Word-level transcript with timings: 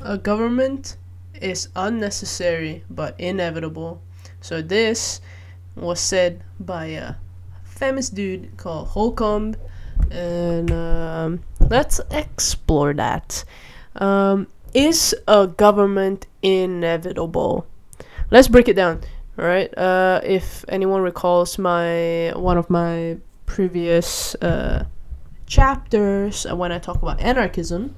a 0.00 0.18
government 0.18 0.96
is 1.40 1.68
unnecessary 1.76 2.84
but 2.90 3.18
inevitable. 3.18 4.02
So 4.40 4.62
this 4.62 5.20
was 5.74 6.00
said 6.00 6.42
by 6.58 6.86
a 6.86 7.14
famous 7.64 8.08
dude 8.08 8.56
called 8.56 8.88
Holcomb, 8.88 9.54
and 10.10 10.70
um, 10.72 11.42
let's 11.60 12.00
explore 12.10 12.92
that. 12.94 13.44
Um, 13.96 14.48
is 14.74 15.14
a 15.26 15.46
government 15.46 16.26
inevitable? 16.42 17.66
Let's 18.30 18.48
break 18.48 18.68
it 18.68 18.74
down. 18.74 19.02
All 19.38 19.44
right. 19.44 19.76
Uh, 19.78 20.20
if 20.24 20.64
anyone 20.68 21.02
recalls 21.02 21.58
my 21.58 22.32
one 22.34 22.58
of 22.58 22.68
my 22.68 23.16
previous 23.46 24.34
uh, 24.36 24.84
chapters 25.46 26.44
uh, 26.44 26.54
when 26.54 26.70
I 26.72 26.78
talk 26.78 27.00
about 27.00 27.20
anarchism, 27.20 27.94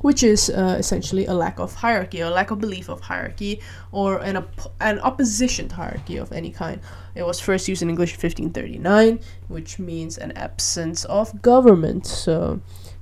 which 0.00 0.22
is 0.22 0.50
uh, 0.50 0.76
essentially 0.78 1.26
a 1.26 1.34
lack 1.34 1.58
of 1.58 1.74
hierarchy, 1.74 2.20
a 2.20 2.30
lack 2.30 2.50
of 2.50 2.60
belief 2.60 2.88
of 2.88 3.00
hierarchy, 3.00 3.60
or 3.92 4.18
an, 4.18 4.36
op- 4.36 4.74
an 4.80 5.00
opposition 5.00 5.68
to 5.68 5.74
hierarchy 5.74 6.16
of 6.16 6.32
any 6.32 6.50
kind. 6.50 6.80
It 7.14 7.24
was 7.24 7.40
first 7.40 7.68
used 7.68 7.82
in 7.82 7.88
English 7.88 8.10
in 8.10 8.20
1539, 8.20 9.20
which 9.48 9.78
means 9.78 10.18
an 10.18 10.32
absence 10.32 11.04
of 11.06 11.42
government. 11.42 12.06
So, 12.06 12.60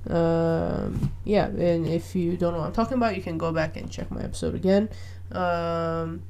um, 0.09 1.11
yeah, 1.23 1.47
and 1.47 1.87
if 1.87 2.15
you 2.15 2.35
don't 2.37 2.53
know 2.53 2.59
what 2.59 2.67
I'm 2.67 2.73
talking 2.73 2.97
about, 2.97 3.15
you 3.15 3.21
can 3.21 3.37
go 3.37 3.51
back 3.51 3.77
and 3.77 3.91
check 3.91 4.09
my 4.09 4.21
episode 4.21 4.55
again. 4.55 4.89
Um, 5.31 6.23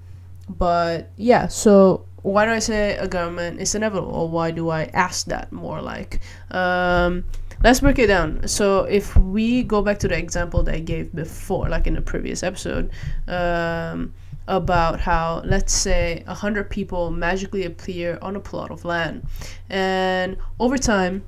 but 0.50 1.12
yeah, 1.18 1.48
so 1.48 2.06
why 2.24 2.46
do 2.46 2.52
I 2.52 2.60
say 2.60 2.98
a 2.98 3.08
government 3.08 3.62
is 3.62 3.74
inevitable, 3.76 4.10
or 4.10 4.28
why 4.28 4.52
do 4.52 4.70
I 4.70 4.84
ask 4.94 5.28
that 5.28 5.52
more 5.52 5.82
like? 5.82 6.20
Um, 6.52 7.26
let's 7.68 7.82
break 7.82 8.00
it 8.00 8.08
down. 8.08 8.48
So 8.48 8.86
if 8.86 9.14
we 9.18 9.62
go 9.62 9.82
back 9.82 10.00
to 10.00 10.08
the 10.08 10.18
example 10.18 10.64
that 10.64 10.74
I 10.74 10.80
gave 10.80 11.14
before, 11.14 11.68
like 11.68 11.86
in 11.86 11.96
the 11.96 12.02
previous 12.02 12.42
episode, 12.42 12.92
um, 13.28 14.14
about 14.48 15.02
how 15.02 15.42
let's 15.44 15.74
say 15.74 16.24
a 16.28 16.34
hundred 16.34 16.70
people 16.70 17.12
magically 17.12 17.66
appear 17.66 18.20
on 18.22 18.38
a 18.38 18.40
plot 18.40 18.72
of 18.72 18.86
land, 18.86 19.28
and 19.70 20.38
over 20.62 20.78
time 20.78 21.26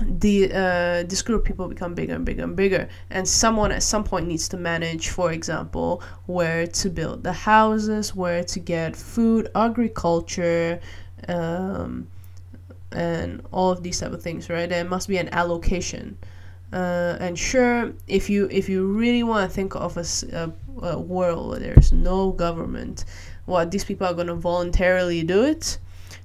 the 0.00 0.44
uh, 0.52 1.02
this 1.10 1.20
group 1.22 1.40
of 1.40 1.44
people 1.44 1.66
become 1.66 1.94
bigger 1.94 2.14
and 2.14 2.24
bigger 2.24 2.44
and 2.44 2.54
bigger 2.54 2.88
and 3.10 3.26
someone 3.26 3.72
at 3.72 3.82
some 3.82 4.04
point 4.04 4.28
needs 4.28 4.46
to 4.50 4.56
manage 4.56 5.08
for 5.08 5.32
example 5.32 6.02
where 6.26 6.66
to 6.66 6.90
build 6.90 7.24
the 7.24 7.32
houses 7.32 8.14
where 8.14 8.44
to 8.44 8.60
get 8.60 8.94
food 8.94 9.48
agriculture 9.54 10.78
um, 11.28 12.06
and 12.92 13.42
all 13.52 13.70
of 13.70 13.82
these 13.82 14.00
type 14.00 14.12
of 14.12 14.22
things 14.22 14.48
right? 14.48 14.68
There 14.68 14.84
must 14.84 15.08
be 15.08 15.18
an 15.18 15.28
allocation. 15.32 16.18
Uh, 16.72 17.16
and 17.20 17.38
sure 17.38 17.92
if 18.08 18.28
you 18.28 18.48
if 18.50 18.68
you 18.68 18.86
really 18.86 19.22
want 19.22 19.48
to 19.48 19.54
think 19.54 19.74
of 19.76 19.96
a, 19.96 20.04
a, 20.32 20.52
a 20.82 20.98
world 20.98 21.50
where 21.50 21.60
there's 21.60 21.92
no 21.92 22.32
government 22.32 23.04
what 23.46 23.70
these 23.70 23.84
people 23.84 24.06
are 24.06 24.14
going 24.14 24.26
to 24.26 24.34
voluntarily 24.34 25.22
do 25.22 25.44
it? 25.44 25.78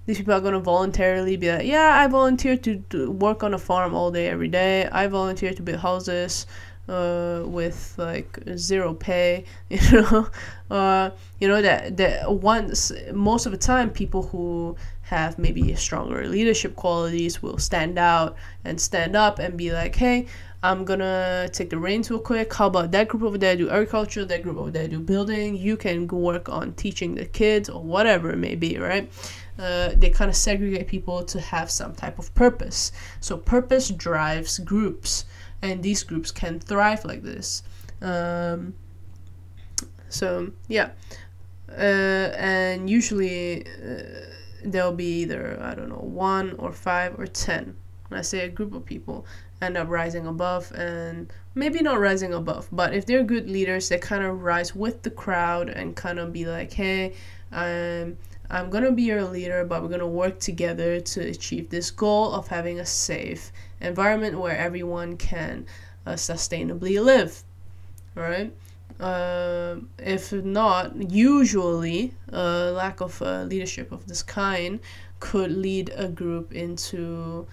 These 0.08 0.18
people 0.18 0.34
are 0.34 0.42
going 0.42 0.54
to 0.54 0.60
voluntarily 0.60 1.38
be 1.38 1.52
like, 1.52 1.66
yeah, 1.66 2.00
I 2.00 2.08
volunteer 2.08 2.58
to, 2.58 2.84
to 2.90 3.12
work 3.12 3.44
on 3.44 3.54
a 3.54 3.60
farm 3.60 3.94
all 3.94 4.10
day, 4.12 4.28
every 4.28 4.48
day. 4.48 4.88
I 4.88 5.06
volunteer 5.08 5.54
to 5.54 5.62
build 5.62 5.80
houses 5.80 6.48
uh, 6.88 7.44
with 7.46 7.96
like 7.98 8.40
zero 8.56 8.94
pay, 8.94 9.46
you 9.70 9.80
know. 9.92 10.28
Uh, 10.70 11.12
you 11.40 11.48
know 11.48 11.62
that 11.62 11.98
that 11.98 12.32
once 12.32 12.92
most 13.14 13.46
of 13.46 13.52
the 13.52 13.58
time 13.58 13.90
people 13.90 14.24
who 14.24 14.76
have 15.02 15.38
maybe 15.38 15.76
stronger 15.76 16.26
leadership 16.28 16.76
qualities 16.76 17.42
will 17.42 17.58
stand 17.58 18.00
out 18.00 18.36
and 18.64 18.80
stand 18.80 19.14
up 19.16 19.40
and 19.40 19.58
be 19.58 19.72
like, 19.74 19.94
hey, 19.96 20.26
I'm 20.64 20.86
gonna 20.86 21.50
take 21.52 21.72
the 21.72 21.78
reins 21.78 22.10
real 22.12 22.20
quick. 22.20 22.54
How 22.54 22.68
about 22.68 22.92
that 22.92 23.08
group 23.08 23.24
over 23.24 23.38
there 23.38 23.56
do 23.56 23.70
agriculture, 23.70 24.24
that 24.26 24.44
group 24.44 24.58
over 24.58 24.70
there 24.70 24.88
do 24.88 25.00
building? 25.00 25.58
You 25.58 25.76
can 25.76 26.06
go 26.06 26.18
work 26.18 26.50
on 26.50 26.74
teaching 26.74 27.16
the 27.16 27.26
kids 27.26 27.68
or 27.68 27.82
whatever 27.84 28.30
it 28.32 28.38
may 28.38 28.56
be, 28.56 28.78
right? 28.78 29.12
Uh, 29.58 29.90
they 29.96 30.10
kind 30.10 30.30
of 30.30 30.36
segregate 30.36 30.88
people 30.88 31.24
to 31.24 31.42
have 31.42 31.70
some 31.70 31.94
type 31.94 32.20
of 32.20 32.34
purpose. 32.36 32.92
So 33.20 33.38
purpose 33.38 33.90
drives 33.90 34.60
groups, 34.60 35.26
and 35.62 35.84
these 35.84 36.04
groups 36.04 36.32
can 36.32 36.60
thrive 36.60 37.06
like 37.06 37.24
this. 37.24 37.64
Um, 38.02 38.74
so 40.10 40.52
yeah, 40.68 40.92
uh, 41.70 42.34
and 42.38 42.90
usually 42.90 43.66
uh, 43.66 44.04
there'll 44.64 44.92
be 44.92 45.22
either 45.22 45.60
I 45.62 45.76
don't 45.76 45.90
know 45.90 45.96
one 45.96 46.54
or 46.58 46.72
five 46.72 47.20
or 47.20 47.28
ten. 47.28 47.76
Let's 48.10 48.30
say 48.30 48.42
a 48.42 48.50
group 48.50 48.74
of 48.74 48.86
people 48.86 49.26
end 49.62 49.78
up 49.78 49.88
rising 49.90 50.26
above 50.26 50.72
and 50.74 51.32
maybe 51.54 51.82
not 51.82 52.00
rising 52.00 52.34
above 52.34 52.68
but 52.72 52.96
if 52.96 53.06
they're 53.06 53.22
good 53.22 53.48
leaders 53.48 53.90
they 53.90 53.98
kind 54.00 54.24
of 54.24 54.42
rise 54.42 54.74
with 54.74 55.04
the 55.04 55.10
crowd 55.12 55.70
and 55.70 55.96
kind 55.96 56.18
of 56.18 56.34
be 56.34 56.46
like 56.46 56.74
hey 56.74 57.14
I'm 57.52 58.18
I'm 58.50 58.70
gonna 58.70 58.92
be 58.92 59.04
your 59.04 59.24
leader, 59.24 59.64
but 59.64 59.82
we're 59.82 59.90
gonna 59.90 60.08
work 60.08 60.40
together 60.40 61.00
to 61.00 61.22
achieve 61.22 61.70
this 61.70 61.90
goal 61.90 62.34
of 62.34 62.50
having 62.50 62.80
a 62.80 62.86
safe 62.86 63.52
environment 63.82 64.40
where 64.40 64.56
everyone 64.56 65.18
can 65.18 65.66
uh, 66.06 66.14
sustainably 66.14 67.04
live. 67.04 67.44
Right? 68.16 68.54
Uh, 69.00 69.78
if 69.98 70.32
not, 70.32 71.12
usually 71.12 72.14
a 72.30 72.72
lack 72.72 73.02
of 73.02 73.22
uh, 73.22 73.44
leadership 73.44 73.92
of 73.92 74.08
this 74.08 74.22
kind 74.22 74.80
could 75.20 75.52
lead 75.52 75.92
a 75.96 76.08
group 76.08 76.54
into 76.54 77.48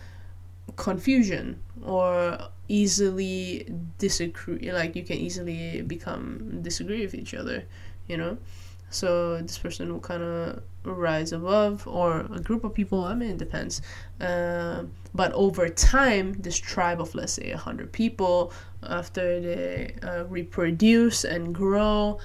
confusion 0.76 1.60
or 1.84 2.38
easily 2.68 3.66
disagree. 3.98 4.70
Like 4.72 4.94
you 4.96 5.04
can 5.04 5.16
easily 5.16 5.82
become 5.82 6.60
disagree 6.62 7.02
with 7.02 7.14
each 7.14 7.34
other. 7.34 7.64
You 8.08 8.16
know 8.16 8.38
so 8.90 9.40
this 9.42 9.58
person 9.58 9.92
will 9.92 10.00
kind 10.00 10.22
of 10.22 10.62
rise 10.84 11.32
above 11.32 11.86
or 11.86 12.20
a 12.32 12.40
group 12.40 12.64
of 12.64 12.72
people 12.72 13.04
i 13.04 13.14
mean 13.14 13.30
it 13.30 13.38
depends. 13.38 13.82
Uh, 14.20 14.84
but 15.14 15.32
over 15.32 15.68
time 15.68 16.32
this 16.38 16.56
tribe 16.56 17.00
of 17.00 17.14
let's 17.14 17.34
say 17.34 17.50
100 17.50 17.92
people 17.92 18.52
after 18.82 19.40
they 19.40 19.94
uh, 20.02 20.24
reproduce 20.24 21.24
and 21.24 21.54
grow 21.54 22.18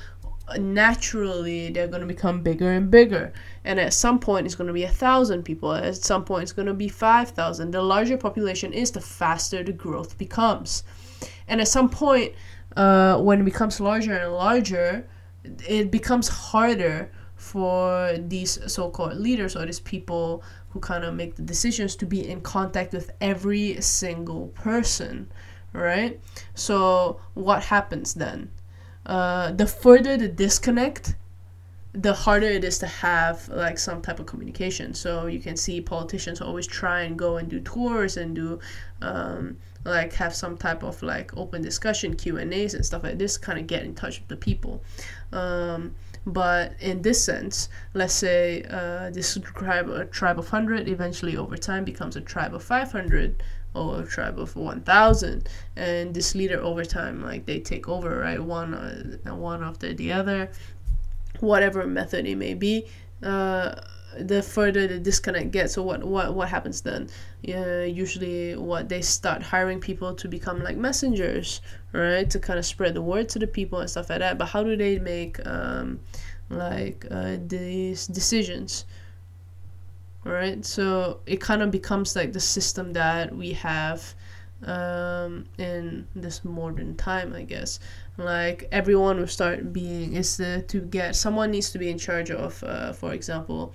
naturally 0.57 1.69
they're 1.69 1.87
going 1.87 2.01
to 2.01 2.07
become 2.07 2.41
bigger 2.41 2.71
and 2.71 2.91
bigger. 2.91 3.31
And 3.63 3.79
at 3.79 3.93
some 3.93 4.19
point 4.19 4.45
it's 4.45 4.55
going 4.55 4.67
to 4.67 4.73
be 4.73 4.83
a 4.83 4.89
thousand 4.89 5.43
people. 5.43 5.73
At 5.73 5.95
some 5.95 6.25
point 6.25 6.43
it's 6.43 6.51
going 6.51 6.67
to 6.67 6.73
be 6.73 6.89
5000 6.89 7.71
the 7.71 7.81
larger 7.81 8.17
population 8.17 8.73
is 8.73 8.91
the 8.91 9.01
faster 9.01 9.63
the 9.63 9.73
growth 9.73 10.17
becomes. 10.17 10.83
And 11.47 11.61
at 11.61 11.67
some 11.67 11.89
point 11.89 12.33
uh, 12.75 13.19
when 13.21 13.41
it 13.41 13.45
becomes 13.45 13.79
larger 13.79 14.13
and 14.13 14.33
larger 14.33 15.07
it 15.67 15.91
becomes 15.91 16.27
harder 16.27 17.11
for 17.35 18.15
these 18.17 18.59
so-called 18.71 19.17
leaders 19.17 19.55
or 19.55 19.65
these 19.65 19.79
people 19.79 20.43
who 20.69 20.79
kind 20.79 21.03
of 21.03 21.13
make 21.13 21.35
the 21.35 21.41
decisions 21.41 21.95
to 21.97 22.05
be 22.05 22.27
in 22.27 22.41
contact 22.41 22.93
with 22.93 23.11
every 23.19 23.79
single 23.81 24.47
person 24.49 25.29
right? 25.73 26.19
So 26.53 27.19
what 27.33 27.63
happens 27.63 28.13
then? 28.13 28.51
Uh, 29.05 29.51
the 29.51 29.67
further 29.67 30.15
the 30.15 30.29
disconnect 30.29 31.15
the 31.93 32.13
harder 32.13 32.47
it 32.47 32.63
is 32.63 32.79
to 32.79 32.87
have 32.87 33.47
like 33.49 33.77
some 33.77 34.01
type 34.01 34.19
of 34.19 34.25
communication. 34.25 34.93
So 34.93 35.27
you 35.27 35.39
can 35.39 35.55
see 35.55 35.79
politicians 35.79 36.41
always 36.41 36.65
try 36.65 37.01
and 37.03 37.17
go 37.17 37.37
and 37.37 37.47
do 37.47 37.59
tours 37.59 38.17
and 38.17 38.35
do 38.35 38.59
um, 39.01 39.57
like 39.85 40.13
have 40.13 40.33
some 40.33 40.57
type 40.57 40.81
of 40.83 41.01
like 41.03 41.35
open 41.37 41.61
discussion 41.61 42.15
q 42.15 42.37
and 42.37 42.53
a's 42.53 42.73
and 42.73 42.85
stuff 42.85 43.03
like 43.03 43.19
this 43.19 43.37
kind 43.37 43.59
of 43.59 43.67
get 43.67 43.83
in 43.83 43.93
touch 43.93 44.19
with 44.19 44.27
the 44.27 44.37
people. 44.37 44.83
Um, 45.31 45.95
but 46.25 46.73
in 46.79 47.01
this 47.01 47.23
sense 47.23 47.69
let's 47.93 48.13
say 48.13 48.63
uh, 48.69 49.09
this 49.11 49.37
tribe 49.43 49.89
a 49.89 50.05
tribe 50.05 50.39
of 50.39 50.51
100 50.51 50.87
eventually 50.87 51.35
over 51.37 51.57
time 51.57 51.83
becomes 51.83 52.15
a 52.15 52.21
tribe 52.21 52.55
of 52.55 52.63
500 52.63 53.43
or 53.75 54.01
a 54.01 54.05
tribe 54.05 54.39
of 54.39 54.55
1000 54.55 55.49
and 55.75 56.13
this 56.13 56.33
leader 56.33 56.61
over 56.61 56.85
time 56.85 57.21
like 57.21 57.45
they 57.45 57.59
take 57.59 57.89
over 57.89 58.19
right? 58.19 58.39
One 58.39 58.73
uh, 58.73 59.35
one 59.35 59.63
after 59.63 59.93
the 59.93 60.13
other 60.13 60.49
whatever 61.39 61.85
method 61.85 62.25
it 62.25 62.35
may 62.35 62.53
be 62.53 62.85
uh, 63.23 63.75
the 64.19 64.41
further 64.43 64.87
the 64.87 64.99
disconnect 64.99 65.51
gets 65.51 65.73
so 65.73 65.83
what 65.83 66.03
what 66.03 66.33
what 66.33 66.49
happens 66.49 66.81
then? 66.81 67.09
Yeah 67.41 67.83
usually 67.83 68.55
what 68.55 68.89
they 68.89 69.01
start 69.01 69.41
hiring 69.41 69.79
people 69.79 70.13
to 70.15 70.27
become 70.27 70.63
like 70.63 70.77
messengers 70.77 71.61
right? 71.93 72.29
To 72.29 72.39
kind 72.39 72.59
of 72.59 72.65
spread 72.65 72.93
the 72.93 73.01
word 73.01 73.29
to 73.29 73.39
the 73.39 73.47
people 73.47 73.79
and 73.79 73.89
stuff 73.89 74.09
like 74.09 74.19
that. 74.19 74.37
But 74.37 74.47
how 74.47 74.63
do 74.63 74.75
they 74.75 74.99
make 74.99 75.45
um 75.47 75.99
like 76.49 77.05
uh, 77.09 77.37
these 77.47 78.07
decisions? 78.07 78.85
Right 80.23 80.63
so 80.63 81.19
it 81.25 81.41
kind 81.41 81.61
of 81.61 81.71
becomes 81.71 82.15
like 82.15 82.33
the 82.33 82.39
system 82.39 82.93
that 82.93 83.35
we 83.35 83.53
have 83.53 84.13
um, 84.65 85.45
in 85.57 86.07
this 86.15 86.43
modern 86.43 86.95
time 86.95 87.33
i 87.33 87.43
guess. 87.43 87.79
Like 88.17 88.67
everyone 88.71 89.19
will 89.19 89.27
start 89.27 89.73
being 89.73 90.13
is 90.13 90.37
the, 90.37 90.63
to 90.67 90.81
get 90.81 91.15
someone 91.15 91.51
needs 91.51 91.71
to 91.71 91.79
be 91.79 91.89
in 91.89 91.97
charge 91.97 92.29
of 92.31 92.63
uh, 92.63 92.93
for 92.93 93.13
example 93.13 93.73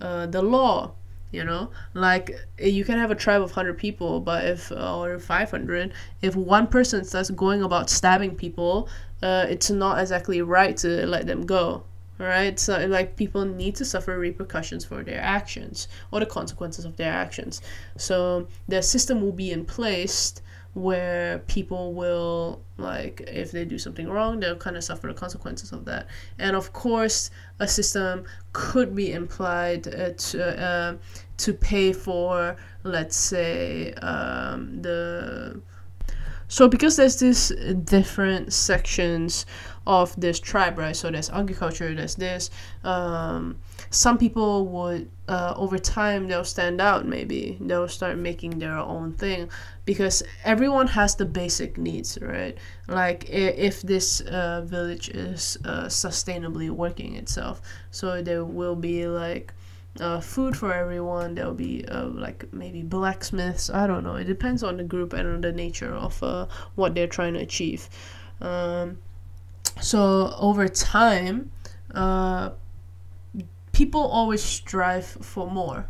uh, 0.00 0.26
the 0.26 0.42
law 0.42 0.92
you 1.32 1.44
know? 1.44 1.70
Like 1.94 2.32
you 2.58 2.84
can 2.84 2.98
have 2.98 3.10
a 3.10 3.14
tribe 3.14 3.42
of 3.42 3.50
100 3.50 3.78
people 3.78 4.20
but 4.20 4.44
if 4.44 4.70
or 4.72 5.18
500 5.18 5.92
if 6.22 6.36
one 6.36 6.66
person 6.66 7.04
starts 7.04 7.30
going 7.30 7.62
about 7.62 7.90
stabbing 7.90 8.34
people 8.34 8.88
uh, 9.22 9.46
it's 9.48 9.70
not 9.70 10.00
exactly 10.00 10.42
right 10.42 10.76
to 10.78 11.06
let 11.06 11.26
them 11.26 11.46
go 11.46 11.84
right? 12.20 12.58
So 12.58 12.86
like 12.86 13.16
people 13.16 13.44
need 13.44 13.74
to 13.76 13.84
suffer 13.84 14.18
repercussions 14.18 14.84
for 14.84 15.02
their 15.02 15.20
actions 15.20 15.88
or 16.12 16.20
the 16.20 16.26
consequences 16.26 16.84
of 16.84 16.96
their 16.96 17.12
actions. 17.12 17.62
So 17.96 18.48
the 18.68 18.82
system 18.82 19.22
will 19.22 19.32
be 19.32 19.50
in 19.50 19.64
place 19.64 20.40
where 20.74 21.40
people 21.48 21.94
will 21.94 22.60
like 22.76 23.22
if 23.26 23.50
they 23.50 23.64
do 23.64 23.76
something 23.76 24.08
wrong 24.08 24.38
they'll 24.38 24.54
kind 24.54 24.76
of 24.76 24.84
suffer 24.84 25.08
the 25.08 25.14
consequences 25.14 25.72
of 25.72 25.84
that. 25.86 26.06
And 26.38 26.54
of 26.54 26.72
course 26.72 27.30
a 27.58 27.66
system 27.66 28.24
could 28.52 28.94
be 28.94 29.12
implied 29.12 29.88
uh, 29.88 30.10
to, 30.16 30.62
uh, 30.62 30.96
to 31.38 31.52
pay 31.54 31.92
for 31.92 32.56
let's 32.84 33.16
say 33.16 33.92
um, 33.94 34.80
the 34.82 35.60
so 36.50 36.66
because 36.66 36.96
there's 36.96 37.16
these 37.20 37.50
different 37.84 38.52
sections 38.52 39.46
of 39.86 40.20
this 40.20 40.40
tribe, 40.40 40.78
right? 40.78 40.96
So 40.96 41.08
there's 41.08 41.30
agriculture, 41.30 41.94
there's 41.94 42.16
this. 42.16 42.50
Um, 42.82 43.60
some 43.90 44.18
people 44.18 44.66
would, 44.66 45.08
uh, 45.28 45.54
over 45.56 45.78
time, 45.78 46.26
they'll 46.26 46.44
stand 46.44 46.80
out 46.80 47.06
maybe. 47.06 47.56
They'll 47.60 47.86
start 47.86 48.18
making 48.18 48.58
their 48.58 48.76
own 48.76 49.12
thing 49.12 49.48
because 49.84 50.24
everyone 50.44 50.88
has 50.88 51.14
the 51.14 51.24
basic 51.24 51.78
needs, 51.78 52.18
right? 52.20 52.58
Like 52.88 53.30
if 53.30 53.82
this 53.82 54.20
uh, 54.22 54.62
village 54.66 55.08
is 55.10 55.56
uh, 55.64 55.84
sustainably 55.84 56.70
working 56.70 57.14
itself. 57.14 57.62
So 57.92 58.22
there 58.22 58.44
will 58.44 58.76
be 58.76 59.06
like, 59.06 59.54
uh, 59.98 60.20
food 60.20 60.56
for 60.56 60.72
everyone. 60.72 61.34
There'll 61.34 61.54
be 61.54 61.84
uh, 61.86 62.06
like 62.06 62.52
maybe 62.52 62.82
blacksmiths. 62.82 63.70
I 63.70 63.86
don't 63.86 64.04
know. 64.04 64.16
It 64.16 64.24
depends 64.24 64.62
on 64.62 64.76
the 64.76 64.84
group 64.84 65.12
and 65.12 65.26
on 65.26 65.40
the 65.40 65.52
nature 65.52 65.94
of 65.94 66.22
uh, 66.22 66.46
what 66.74 66.94
they're 66.94 67.08
trying 67.08 67.34
to 67.34 67.40
achieve. 67.40 67.88
Um, 68.40 68.98
so 69.80 70.34
over 70.38 70.68
time 70.68 71.50
uh, 71.94 72.50
people 73.72 74.02
always 74.02 74.42
strive 74.42 75.06
for 75.06 75.50
more 75.50 75.88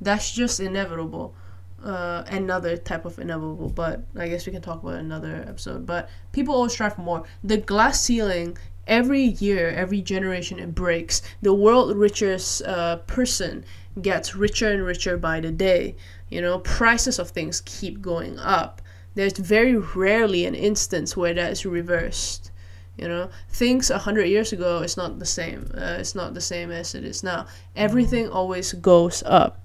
that's 0.00 0.32
just 0.32 0.60
inevitable 0.60 1.34
uh, 1.84 2.24
another 2.28 2.76
type 2.76 3.04
of 3.04 3.18
inevitable 3.18 3.68
but 3.68 4.04
i 4.16 4.28
guess 4.28 4.46
we 4.46 4.52
can 4.52 4.62
talk 4.62 4.82
about 4.82 4.94
another 4.94 5.44
episode. 5.48 5.86
But 5.86 6.08
people 6.32 6.54
always 6.54 6.72
strive 6.72 6.94
for 6.94 7.02
more. 7.02 7.24
The 7.42 7.56
glass 7.56 8.00
ceiling 8.00 8.56
every 8.86 9.22
year 9.22 9.70
every 9.70 10.00
generation 10.00 10.58
it 10.58 10.74
breaks 10.74 11.22
the 11.40 11.54
world 11.54 11.96
richest 11.96 12.62
uh, 12.62 12.96
person 13.06 13.64
gets 14.00 14.34
richer 14.34 14.72
and 14.72 14.84
richer 14.84 15.16
by 15.16 15.40
the 15.40 15.50
day. 15.50 15.96
You 16.30 16.40
know 16.40 16.58
prices 16.60 17.18
of 17.18 17.30
things 17.30 17.62
keep 17.64 18.00
going 18.00 18.38
up. 18.38 18.80
There's 19.14 19.36
very 19.36 19.76
rarely 19.76 20.46
an 20.46 20.54
instance 20.54 21.16
where 21.16 21.34
that 21.34 21.52
is 21.52 21.66
reversed. 21.66 22.50
You 22.96 23.08
know 23.08 23.30
things 23.50 23.90
a 23.90 23.98
hundred 23.98 24.26
years 24.26 24.52
ago 24.52 24.78
is 24.82 24.96
not 24.96 25.18
the 25.18 25.26
same 25.26 25.70
uh, 25.74 25.96
it's 25.98 26.14
not 26.14 26.34
the 26.34 26.40
same 26.40 26.70
as 26.70 26.94
it 26.94 27.04
is 27.04 27.22
now. 27.22 27.46
Everything 27.74 28.28
always 28.28 28.72
goes 28.74 29.22
up 29.26 29.61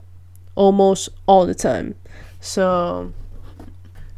almost 0.57 1.09
all 1.27 1.45
the 1.45 1.55
time 1.55 1.95
so 2.39 3.13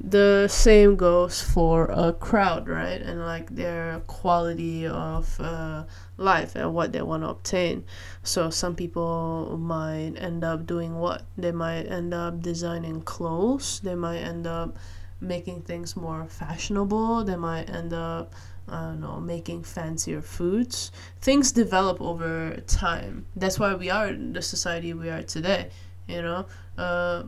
the 0.01 0.47
same 0.47 0.95
goes 0.95 1.41
for 1.41 1.87
a 1.91 2.13
crowd 2.13 2.69
right 2.69 3.01
and 3.01 3.19
like 3.19 3.53
their 3.53 3.99
quality 4.07 4.87
of 4.87 5.37
uh, 5.41 5.83
life 6.15 6.55
and 6.55 6.73
what 6.73 6.93
they 6.93 7.01
want 7.01 7.21
to 7.21 7.29
obtain 7.29 7.83
so 8.23 8.49
some 8.49 8.73
people 8.73 9.57
might 9.59 10.13
end 10.15 10.41
up 10.41 10.65
doing 10.65 10.95
what 10.95 11.23
they 11.37 11.51
might 11.51 11.83
end 11.83 12.13
up 12.13 12.41
designing 12.41 13.01
clothes 13.01 13.81
they 13.81 13.95
might 13.95 14.19
end 14.19 14.47
up 14.47 14.77
making 15.19 15.61
things 15.61 15.97
more 15.97 16.25
fashionable 16.29 17.25
they 17.25 17.35
might 17.35 17.69
end 17.69 17.91
up 17.91 18.33
I 18.71 18.81
don't 18.81 19.01
know, 19.01 19.19
making 19.19 19.63
fancier 19.63 20.21
foods. 20.21 20.91
Things 21.21 21.51
develop 21.51 21.99
over 21.99 22.61
time. 22.67 23.25
That's 23.35 23.57
why 23.57 23.73
we 23.73 23.89
are 23.89 24.13
the 24.13 24.43
society 24.43 24.93
we 24.93 25.09
are 25.09 25.23
today. 25.23 25.71
You 26.09 26.21
know, 26.21 26.45
uh, 26.77 27.23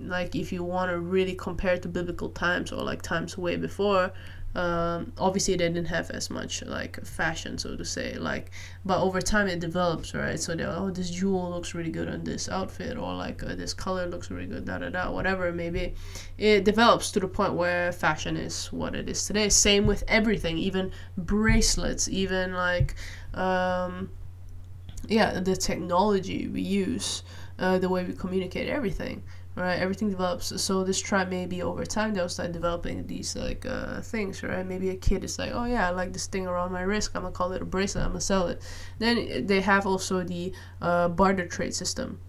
like 0.00 0.34
if 0.34 0.52
you 0.52 0.62
want 0.62 0.90
to 0.90 0.98
really 0.98 1.34
compare 1.34 1.76
to 1.78 1.88
biblical 1.88 2.30
times 2.30 2.72
or 2.72 2.82
like 2.82 3.02
times 3.02 3.36
way 3.36 3.56
before, 3.56 4.12
um, 4.54 5.12
obviously 5.18 5.56
they 5.56 5.68
didn't 5.68 5.86
have 5.86 6.10
as 6.10 6.30
much 6.30 6.62
like 6.62 7.04
fashion 7.04 7.58
so 7.58 7.76
to 7.76 7.84
say 7.84 8.14
like 8.14 8.52
but 8.84 9.00
over 9.00 9.20
time 9.20 9.48
it 9.48 9.58
develops 9.58 10.14
right? 10.14 10.38
So 10.38 10.54
they're 10.54 10.68
oh 10.68 10.90
this 10.90 11.10
jewel 11.10 11.50
looks 11.50 11.74
really 11.74 11.90
good 11.90 12.08
on 12.08 12.22
this 12.22 12.48
outfit 12.48 12.96
or 12.96 13.14
like 13.14 13.42
uh, 13.42 13.56
this 13.56 13.74
color 13.74 14.06
looks 14.06 14.30
really 14.30 14.46
good 14.46 14.64
da 14.64 14.78
da 14.78 14.90
da 14.90 15.10
whatever 15.10 15.48
it 15.48 15.54
may 15.54 15.70
be. 15.70 15.94
It 16.38 16.64
develops 16.64 17.10
to 17.12 17.20
the 17.20 17.26
point 17.26 17.54
where 17.54 17.90
fashion 17.90 18.36
is 18.36 18.72
what 18.72 18.94
it 18.94 19.08
is 19.08 19.26
today. 19.26 19.48
Same 19.48 19.86
with 19.86 20.04
everything 20.06 20.56
even 20.58 20.92
bracelets 21.18 22.08
even 22.08 22.54
like 22.54 22.94
um, 23.34 24.10
yeah 25.08 25.40
the 25.40 25.56
technology 25.56 26.46
we 26.46 26.60
use 26.60 27.24
uh, 27.58 27.78
the 27.78 27.88
way 27.88 28.04
we 28.04 28.12
communicate 28.12 28.68
everything 28.68 29.22
right? 29.56 29.76
Everything 29.76 30.10
develops 30.10 30.60
so 30.60 30.82
this 30.82 31.00
tribe 31.00 31.28
maybe 31.28 31.62
over 31.62 31.84
time 31.84 32.12
they'll 32.12 32.28
start 32.28 32.52
developing 32.52 33.06
these 33.06 33.36
like 33.36 33.64
uh, 33.66 34.00
things 34.00 34.42
right? 34.42 34.66
Maybe 34.66 34.90
a 34.90 34.96
kid 34.96 35.24
is 35.24 35.38
like 35.38 35.52
oh 35.52 35.64
yeah 35.64 35.86
i 35.86 35.90
like 35.90 36.12
this 36.12 36.26
thing 36.26 36.46
around 36.46 36.72
my 36.72 36.82
wrist 36.82 37.10
i'm 37.14 37.22
gonna 37.22 37.32
call 37.32 37.52
it 37.52 37.62
a 37.62 37.64
bracelet 37.64 38.04
i'm 38.04 38.10
gonna 38.10 38.20
sell 38.20 38.48
it. 38.48 38.62
Then 38.98 39.46
they 39.46 39.60
have 39.60 39.86
also 39.86 40.22
the 40.24 40.52
uh, 40.82 41.08
barter 41.08 41.46
trade 41.46 41.74
system 41.74 42.20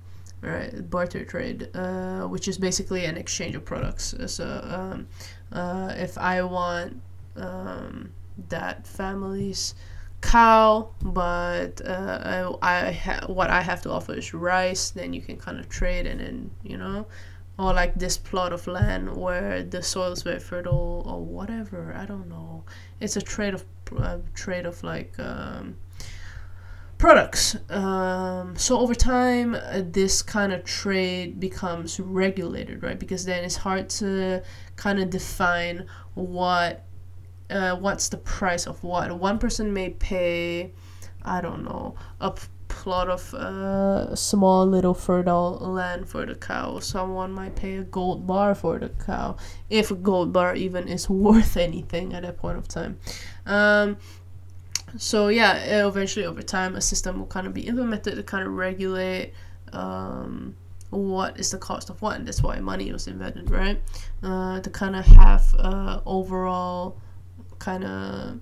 right? 0.42 0.88
Barter 0.89 1.25
trade 1.25 1.69
uh, 1.74 2.24
which 2.27 2.48
is 2.48 2.57
basically 2.57 3.06
an 3.06 3.18
exchange 3.18 3.56
of 3.56 3.66
products. 3.66 4.13
So 4.27 4.62
um, 4.63 5.07
uh, 5.51 5.94
if 5.98 6.18
i 6.18 6.42
want 6.44 7.01
um, 7.36 8.12
that 8.50 8.86
family's 8.86 9.74
cow, 10.25 10.89
but 11.01 11.81
uh, 11.86 12.57
I, 12.62 12.88
I 12.88 12.92
ha- 12.92 13.27
what 13.27 13.50
I 13.50 13.62
have 13.62 13.81
to 13.83 13.92
offer 13.92 14.13
is 14.13 14.33
rice. 14.33 14.89
Then 14.89 15.13
you 15.13 15.22
can 15.22 15.38
kind 15.38 15.60
of 15.60 15.69
trade, 15.69 16.06
and 16.07 16.19
then 16.19 16.51
you 16.63 16.77
know, 16.77 17.06
or 17.57 17.74
like 17.74 17.95
this 17.95 18.18
plot 18.18 18.51
of 18.54 18.68
land 18.68 19.16
where 19.16 19.63
the 19.63 19.81
soil 19.81 20.12
is 20.12 20.24
very 20.24 20.39
fertile, 20.39 21.04
or 21.06 21.24
whatever. 21.24 21.94
I 21.95 22.06
don't 22.06 22.27
know. 22.27 22.63
It's 23.00 23.16
a 23.16 23.22
trade 23.22 23.54
of 23.54 23.66
uh, 23.98 24.18
trade 24.33 24.66
of 24.66 24.83
like. 24.83 25.13
Um, 25.19 25.77
products. 26.98 27.57
Um, 27.69 28.56
so 28.56 28.80
over 28.80 28.95
time, 28.95 29.54
uh, 29.54 29.81
this 29.83 30.22
kind 30.22 30.54
of 30.54 30.63
trade 30.63 31.39
becomes 31.39 32.00
regulated, 32.00 32.81
right? 32.81 32.98
Because 32.98 33.25
then 33.25 33.44
it's 33.44 33.57
hard 33.57 33.89
to 34.01 34.42
kind 34.77 35.00
of 35.00 35.10
define 35.10 35.86
what 36.13 36.85
uh, 37.50 37.76
what's 37.76 38.10
the 38.10 38.18
price 38.18 38.68
of 38.68 38.84
what. 38.84 39.12
One 39.18 39.38
person 39.38 39.74
may 39.74 39.92
pay, 39.92 40.72
I 41.24 41.42
don't 41.42 41.64
know, 41.64 41.96
a 42.20 42.34
plot 42.68 43.10
of 43.10 43.34
uh, 43.34 44.16
small 44.16 44.66
little 44.66 44.94
fertile 44.94 45.54
land 45.54 46.10
for 46.10 46.25
the 46.25 46.36
cow. 46.36 46.80
Someone 46.80 47.32
might 47.32 47.56
pay 47.56 47.78
a 47.78 47.84
gold 47.84 48.25
bar 48.25 48.56
for 48.56 48.80
the 48.80 48.90
cow, 48.90 49.38
if 49.70 49.92
a 49.92 49.96
gold 49.96 50.34
bar 50.34 50.56
even 50.56 50.88
is 50.88 51.10
worth 51.28 51.58
anything 51.58 52.14
at 52.14 52.24
that 52.24 52.38
point 52.38 52.58
of 52.58 52.68
time. 52.68 53.00
Um, 53.46 53.98
so 54.98 55.28
yeah, 55.28 55.86
eventually 55.86 56.25
over 56.25 56.42
time, 56.42 56.75
a 56.75 56.82
system 56.82 57.20
will 57.20 57.28
kind 57.28 57.48
of 57.48 57.54
be 57.54 57.68
implemented 57.68 58.16
to 58.16 58.24
kind 58.24 58.46
of 58.48 58.54
regulate. 58.54 59.34
Um, 59.74 60.56
what 60.92 61.38
is 61.40 61.52
the 61.52 61.58
cost 61.58 61.90
of 61.90 62.02
what 62.02 62.16
and 62.16 62.28
that's 62.28 62.42
why 62.42 62.58
money 62.60 62.92
was 62.92 63.08
invented 63.08 63.50
right 63.50 63.82
uh, 64.24 64.62
to 64.62 64.70
kind 64.70 64.96
of 64.96 65.04
have 65.06 65.54
uh, 65.58 66.00
overall 66.06 66.96
kind 67.60 67.84
of 67.84 68.40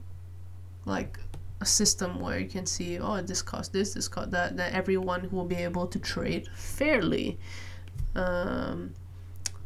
like 0.86 1.20
a 1.62 1.65
system 1.65 2.20
where 2.20 2.39
you 2.39 2.48
can 2.48 2.65
see 2.65 3.00
oh 3.00 3.22
this 3.22 3.41
cost 3.41 3.72
this 3.72 3.93
this 3.93 4.08
cost 4.08 4.32
that 4.32 4.58
that 4.58 4.74
everyone 4.74 5.29
will 5.32 5.46
be 5.46 5.55
able 5.55 5.88
to 5.88 6.00
trade 6.00 6.48
fairly. 6.55 7.39
Um, 8.15 8.93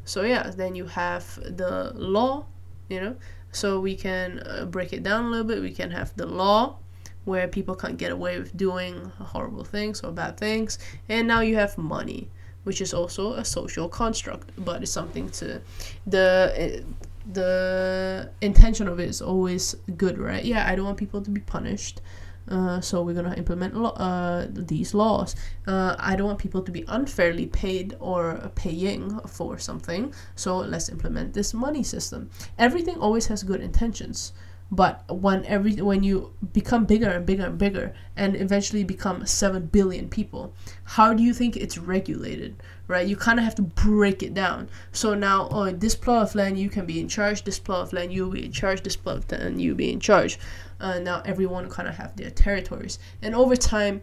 so 0.05 0.23
yeah 0.23 0.51
then 0.55 0.75
you 0.75 0.85
have 0.85 1.35
the 1.43 1.91
law 1.95 2.45
you 2.89 3.01
know? 3.01 3.15
So 3.51 3.79
we 3.79 3.95
can 3.95 4.39
uh, 4.45 4.65
break 4.65 4.93
it 4.93 5.03
down 5.03 5.25
a 5.25 5.29
little 5.29 5.45
bit. 5.45 5.61
We 5.61 5.71
can 5.71 5.91
have 5.91 6.15
the 6.15 6.25
law 6.25 6.77
where 7.25 7.47
people 7.47 7.75
can't 7.75 7.97
get 7.97 8.11
away 8.11 8.39
with 8.39 8.55
doing 8.55 9.11
horrible 9.19 9.63
things 9.63 10.01
or 10.01 10.11
bad 10.11 10.37
things. 10.37 10.79
And 11.09 11.27
now 11.27 11.41
you 11.41 11.55
have 11.55 11.77
money 11.77 12.29
which 12.63 12.81
is 12.81 12.93
also 12.93 13.31
a 13.33 13.45
social 13.45 13.87
construct 13.87 14.51
but 14.57 14.83
it's 14.83 14.91
something 14.91 15.29
to 15.29 15.61
the 16.05 16.83
the 17.31 18.31
intention 18.41 18.87
of 18.87 18.99
it 18.99 19.09
is 19.09 19.21
always 19.21 19.75
good, 19.97 20.17
right? 20.17 20.43
Yeah, 20.43 20.67
I 20.67 20.75
don't 20.75 20.85
want 20.85 20.97
people 20.97 21.21
to 21.21 21.29
be 21.29 21.41
punished. 21.41 22.01
Uh, 22.49 22.79
so 22.79 23.01
we're 23.03 23.13
gonna 23.13 23.35
implement 23.35 23.75
lo- 23.75 23.89
uh, 23.89 24.47
these 24.49 24.93
laws. 24.93 25.35
Uh, 25.67 25.95
I 25.99 26.15
don't 26.15 26.27
want 26.27 26.39
people 26.39 26.61
to 26.61 26.71
be 26.71 26.85
unfairly 26.87 27.45
paid 27.45 27.95
or 27.99 28.51
paying 28.55 29.19
for 29.27 29.57
something. 29.57 30.13
So 30.35 30.57
let's 30.59 30.87
implement 30.87 31.33
this 31.33 31.53
money 31.53 31.83
system. 31.83 32.29
Everything 32.57 32.97
always 32.99 33.27
has 33.27 33.43
good 33.43 33.59
intentions. 33.61 34.31
but 34.69 35.03
when 35.09 35.45
every 35.45 35.75
when 35.75 36.03
you 36.03 36.33
become 36.51 36.83
bigger 36.83 37.09
and 37.09 37.25
bigger 37.25 37.45
and 37.45 37.57
bigger 37.57 37.93
and 38.17 38.35
eventually 38.35 38.83
become 38.83 39.25
7 39.25 39.67
billion 39.67 40.09
people 40.09 40.53
how 40.83 41.13
do 41.13 41.23
you 41.23 41.33
think 41.33 41.55
it's 41.55 41.77
regulated 41.77 42.61
right 42.87 43.07
you 43.07 43.15
kind 43.15 43.39
of 43.39 43.45
have 43.45 43.55
to 43.55 43.61
break 43.61 44.23
it 44.23 44.33
down 44.33 44.69
so 44.91 45.13
now 45.13 45.47
oh 45.51 45.71
this 45.71 45.95
plot 45.95 46.23
of 46.23 46.35
land 46.35 46.57
you 46.57 46.69
can 46.69 46.85
be 46.85 46.99
in 46.99 47.07
charge 47.07 47.43
this 47.43 47.59
plot 47.59 47.81
of 47.81 47.93
land 47.93 48.11
you'll 48.13 48.31
be 48.31 48.45
in 48.45 48.51
charge 48.51 48.81
this 48.81 48.95
plot 48.95 49.17
of 49.17 49.31
land 49.31 49.61
you'll 49.61 49.75
be 49.75 49.91
in 49.91 49.99
charge 49.99 50.39
uh, 50.79 50.99
now 50.99 51.21
everyone 51.25 51.69
kind 51.69 51.87
of 51.87 51.95
have 51.95 52.15
their 52.15 52.29
territories 52.29 52.99
and 53.21 53.35
over 53.35 53.55
time 53.55 54.01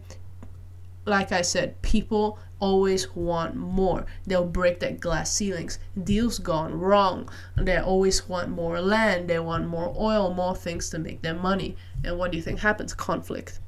like 1.05 1.31
i 1.31 1.41
said 1.41 1.81
people 1.81 2.37
always 2.59 3.13
want 3.15 3.55
more. 3.55 4.05
They'll 4.25 4.45
break 4.45 4.79
that 4.79 4.99
glass 4.99 5.31
ceilings. 5.31 5.79
Deals 6.01 6.39
gone 6.39 6.73
wrong. 6.73 7.29
They 7.57 7.77
always 7.77 8.27
want 8.29 8.49
more 8.49 8.79
land. 8.81 9.29
They 9.29 9.39
want 9.39 9.67
more 9.67 9.93
oil, 9.97 10.33
more 10.33 10.55
things 10.55 10.89
to 10.91 10.99
make 10.99 11.21
their 11.21 11.35
money. 11.35 11.75
And 12.03 12.17
what 12.17 12.31
do 12.31 12.37
you 12.37 12.43
think 12.43 12.59
happens? 12.59 12.93
Conflict. 12.93 13.59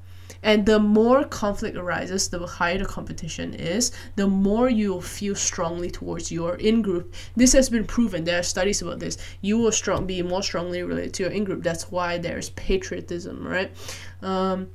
And 0.44 0.65
the 0.65 0.79
more 0.79 1.24
conflict 1.24 1.77
arises, 1.77 2.29
the 2.29 2.46
higher 2.46 2.77
the 2.77 2.86
competition 2.86 3.53
is, 3.53 3.91
the 4.15 4.27
more 4.27 4.70
you 4.70 4.94
will 4.94 5.01
feel 5.01 5.36
strongly 5.36 5.89
towards 5.89 6.32
your 6.32 6.56
in 6.56 6.82
group. 6.82 7.13
This 7.36 7.53
has 7.53 7.70
been 7.70 7.86
proven. 7.86 8.24
There 8.24 8.39
are 8.39 8.44
studies 8.44 8.82
about 8.82 9.00
this. 9.00 9.17
You 9.41 9.58
will 9.58 9.72
strong 9.72 10.06
be 10.06 10.22
more 10.22 10.44
strongly 10.44 10.84
related 10.84 11.13
to 11.15 11.24
your 11.24 11.32
in 11.32 11.44
group. 11.44 11.63
That's 11.63 11.91
why 11.91 12.17
there's 12.17 12.50
patriotism, 12.51 13.48
right? 13.48 13.72
Um, 14.22 14.70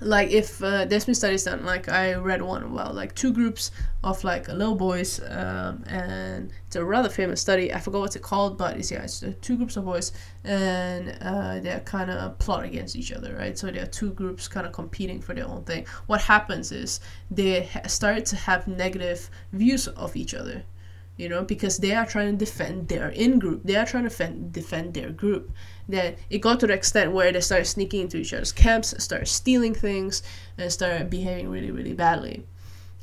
like 0.00 0.30
if 0.30 0.62
uh, 0.62 0.84
there's 0.84 1.04
been 1.04 1.14
studies 1.14 1.44
done 1.44 1.64
like 1.64 1.88
i 1.88 2.14
read 2.14 2.40
one 2.40 2.62
about 2.62 2.94
like 2.94 3.14
two 3.14 3.32
groups 3.32 3.70
of 4.04 4.22
like 4.22 4.46
little 4.48 4.76
boys 4.76 5.20
um, 5.28 5.82
and 5.88 6.52
it's 6.66 6.76
a 6.76 6.84
rather 6.84 7.08
famous 7.08 7.40
study. 7.40 7.72
I 7.72 7.80
forgot 7.80 8.00
what's 8.00 8.16
it 8.16 8.22
called 8.22 8.56
but 8.56 8.76
it's 8.76 8.90
yeah 8.90 9.02
it's 9.02 9.24
two 9.40 9.56
groups 9.56 9.76
of 9.76 9.84
boys 9.84 10.12
and 10.44 11.18
uh, 11.20 11.58
they're 11.60 11.80
kind 11.80 12.10
of 12.10 12.38
plot 12.38 12.64
against 12.64 12.94
each 12.94 13.10
other 13.12 13.34
right? 13.34 13.58
So 13.58 13.70
there 13.70 13.82
are 13.82 13.86
two 13.86 14.12
groups 14.12 14.46
kind 14.46 14.66
of 14.66 14.72
competing 14.72 15.20
for 15.20 15.34
their 15.34 15.48
own 15.48 15.64
thing. 15.64 15.86
What 16.06 16.20
happens 16.20 16.70
is 16.70 17.00
they 17.30 17.64
ha- 17.64 17.88
start 17.88 18.24
to 18.26 18.36
have 18.36 18.68
negative 18.68 19.30
views 19.52 19.88
of 19.88 20.14
each 20.14 20.34
other 20.34 20.62
you 21.18 21.28
know, 21.28 21.42
because 21.42 21.78
they 21.78 21.94
are 21.94 22.06
trying 22.06 22.30
to 22.30 22.44
defend 22.44 22.88
their 22.88 23.08
in 23.10 23.38
group. 23.38 23.62
They 23.64 23.76
are 23.76 23.84
trying 23.84 24.04
to 24.04 24.08
defend, 24.08 24.52
defend 24.52 24.94
their 24.94 25.10
group. 25.10 25.52
That 25.88 26.16
it 26.30 26.38
got 26.38 26.60
to 26.60 26.66
the 26.66 26.74
extent 26.74 27.12
where 27.12 27.32
they 27.32 27.40
started 27.40 27.66
sneaking 27.66 28.02
into 28.02 28.18
each 28.18 28.32
other's 28.32 28.52
camps, 28.52 28.94
started 29.02 29.26
stealing 29.26 29.74
things, 29.74 30.22
and 30.56 30.72
started 30.72 31.10
behaving 31.10 31.50
really, 31.50 31.72
really 31.72 31.92
badly. 31.92 32.46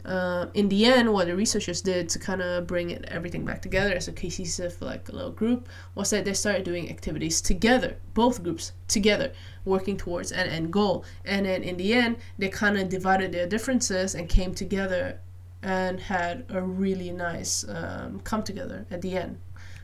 Uh, 0.06 0.46
in 0.54 0.70
the 0.70 0.86
end, 0.86 1.12
what 1.12 1.26
the 1.26 1.36
researchers 1.36 1.82
did 1.82 2.08
to 2.08 2.20
kind 2.20 2.42
of 2.42 2.68
bring 2.68 2.92
it 2.92 3.04
everything 3.08 3.44
back 3.44 3.60
together 3.62 3.92
as 3.92 4.08
a 4.08 4.12
cohesive, 4.12 4.80
like 4.80 5.10
a 5.10 5.12
little 5.12 5.32
group, 5.32 5.68
was 5.96 6.12
that 6.12 6.24
they 6.26 6.34
started 6.34 6.64
doing 6.64 6.90
activities 6.90 7.42
together, 7.42 7.98
both 8.14 8.44
groups 8.44 8.72
together, 8.88 9.34
working 9.66 9.98
towards 9.98 10.32
an 10.32 10.48
end 10.48 10.72
goal. 10.72 11.04
And 11.26 11.48
then 11.48 11.64
in 11.64 11.78
the 11.78 11.94
end, 11.94 12.18
they 12.38 12.50
kind 12.50 12.78
of 12.78 12.88
divided 12.88 13.32
their 13.32 13.48
differences 13.48 14.14
and 14.14 14.30
came 14.30 14.54
together 14.54 15.20
and 15.66 16.00
had 16.00 16.46
a 16.50 16.62
really 16.62 17.12
nice 17.12 17.66
um, 17.68 18.20
come 18.24 18.44
together 18.44 18.86
at 18.92 19.02
the 19.02 19.18
end. 19.18 19.40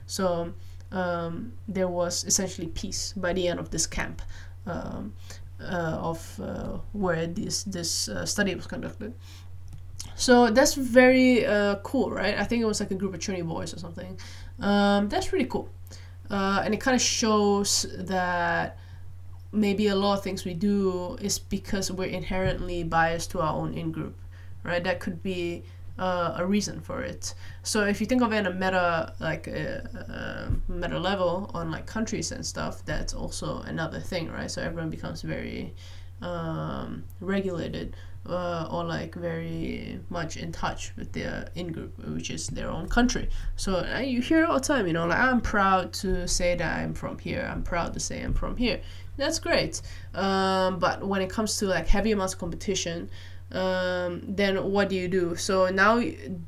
So 0.06 0.54
um, 0.92 1.54
there 1.68 1.88
was 1.88 2.24
essentially 2.24 2.68
peace 2.68 3.14
by 3.18 3.34
the 3.34 3.48
end 3.48 3.60
of 3.60 3.72
this 3.72 3.88
camp 3.88 4.22
um, 4.68 5.14
uh, 5.60 5.98
of 6.00 6.40
uh, 6.40 6.78
where 6.94 7.26
this 7.26 7.64
this 7.64 8.08
uh, 8.10 8.26
study 8.26 8.54
was 8.54 8.68
conducted. 8.68 9.14
So 10.16 10.52
that's 10.52 10.76
very 10.76 11.46
uh, 11.46 11.78
cool, 11.78 12.12
right? 12.12 12.38
I 12.38 12.44
think 12.44 12.62
it 12.62 12.66
was 12.66 12.80
like 12.80 12.92
a 12.92 12.96
group 12.96 13.16
of 13.16 13.20
Trinity 13.20 13.44
boys 13.44 13.74
or 13.74 13.80
something. 13.80 14.20
Um, 14.60 15.10
that's 15.10 15.34
really 15.34 15.46
cool, 15.46 15.68
uh, 16.30 16.62
and 16.64 16.76
it 16.76 16.80
kind 16.80 16.94
of 16.94 17.02
shows 17.02 17.88
that 17.98 18.78
maybe 19.52 19.88
a 19.88 19.96
lot 19.96 20.18
of 20.20 20.24
things 20.24 20.46
we 20.46 20.54
do 20.54 21.18
is 21.22 21.40
because 21.40 21.92
we're 21.92 22.08
inherently 22.08 22.84
biased 22.84 23.32
to 23.32 23.42
our 23.42 23.54
own 23.54 23.74
in 23.74 23.92
group 23.92 24.16
right? 24.64 24.84
That 24.84 25.00
could 25.00 25.22
be 25.24 25.64
uh, 26.00 26.36
a 26.38 26.46
reason 26.46 26.80
for 26.82 27.02
it. 27.02 27.34
So 27.64 27.86
if 27.86 28.02
you 28.02 28.08
think 28.08 28.22
of 28.22 28.34
it 28.34 28.38
in 28.38 28.48
a 28.48 28.54
meta 28.54 29.14
like 29.20 29.48
a, 29.48 30.50
a, 30.68 30.72
meta 30.72 31.00
level 31.00 31.52
on 31.54 31.72
like 31.72 31.86
countries 31.86 32.32
and 32.32 32.46
stuff, 32.46 32.84
that's 32.86 33.14
also 33.14 33.62
another 33.62 34.00
thing, 34.00 34.32
right? 34.32 34.50
So 34.50 34.62
everyone 34.62 34.90
becomes 34.90 35.22
very 35.22 35.74
um, 36.22 37.04
regulated 37.20 37.96
uh, 38.28 38.68
or 38.72 38.84
like 38.84 39.16
very 39.16 40.00
much 40.10 40.38
in 40.38 40.52
touch 40.52 40.94
with 40.96 41.12
their 41.12 41.50
in 41.56 41.72
group, 41.72 41.98
which 42.08 42.30
is 42.30 42.48
their 42.48 42.70
own 42.70 42.88
country. 42.88 43.30
So 43.56 43.78
uh, 43.78 44.00
you 44.00 44.22
hear 44.22 44.46
all 44.46 44.56
the 44.56 44.60
time, 44.60 44.88
you 44.88 44.94
know, 44.94 45.08
like 45.08 45.18
I'm 45.18 45.42
proud 45.42 45.94
to 45.94 46.28
say 46.28 46.56
that 46.56 46.80
I'm 46.80 46.94
from 46.94 47.18
here. 47.18 47.50
I'm 47.52 47.64
proud 47.64 47.94
to 47.94 48.00
say 48.00 48.22
I'm 48.22 48.34
from 48.34 48.58
here. 48.58 48.82
That's 49.18 49.40
great. 49.40 49.82
Um, 50.14 50.80
but 50.80 51.04
when 51.04 51.22
it 51.22 51.30
comes 51.30 51.58
to 51.58 51.66
like 51.66 51.88
heavy 51.88 52.12
amounts 52.12 52.34
of 52.34 52.40
competition, 52.40 53.10
um, 53.52 54.22
then 54.28 54.72
what 54.72 54.90
do 54.90 54.96
you 54.96 55.08
do? 55.08 55.36
So 55.36 55.70
now 55.70 56.02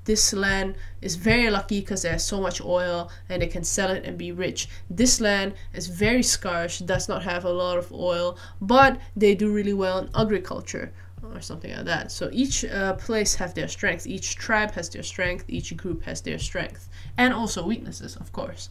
this 0.05 0.33
land 0.33 0.75
is 1.01 1.15
very 1.15 1.49
lucky 1.49 1.81
because 1.81 2.03
there's 2.03 2.23
so 2.23 2.39
much 2.39 2.61
oil 2.61 3.11
and 3.29 3.41
they 3.41 3.47
can 3.47 3.63
sell 3.63 3.91
it 3.91 4.05
and 4.05 4.17
be 4.17 4.31
rich. 4.31 4.69
This 4.89 5.19
land 5.19 5.53
is 5.73 5.87
very 5.87 6.23
scarce, 6.23 6.79
does 6.79 7.09
not 7.09 7.23
have 7.23 7.45
a 7.45 7.51
lot 7.51 7.77
of 7.77 7.91
oil, 7.91 8.37
but 8.61 8.99
they 9.15 9.35
do 9.35 9.51
really 9.51 9.73
well 9.73 9.99
in 9.99 10.09
agriculture 10.15 10.93
or 11.23 11.41
something 11.41 11.75
like 11.75 11.85
that. 11.85 12.11
So 12.11 12.29
each 12.31 12.65
uh, 12.65 12.93
place 12.93 13.35
has 13.35 13.53
their 13.53 13.67
strength, 13.67 14.07
each 14.07 14.35
tribe 14.35 14.71
has 14.71 14.89
their 14.89 15.03
strength, 15.03 15.45
each 15.47 15.75
group 15.77 16.03
has 16.03 16.21
their 16.21 16.39
strength, 16.39 16.89
and 17.17 17.33
also 17.33 17.65
weaknesses, 17.65 18.15
of 18.15 18.31
course. 18.31 18.69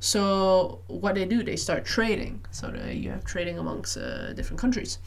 So 0.00 0.80
what 0.86 1.14
they 1.14 1.24
do, 1.24 1.42
they 1.42 1.56
start 1.56 1.84
trading. 1.84 2.44
So 2.50 2.74
you 2.90 3.10
have 3.10 3.24
trading 3.24 3.58
amongst 3.58 3.96
uh, 3.96 4.32
different 4.34 4.60
countries. 4.60 4.98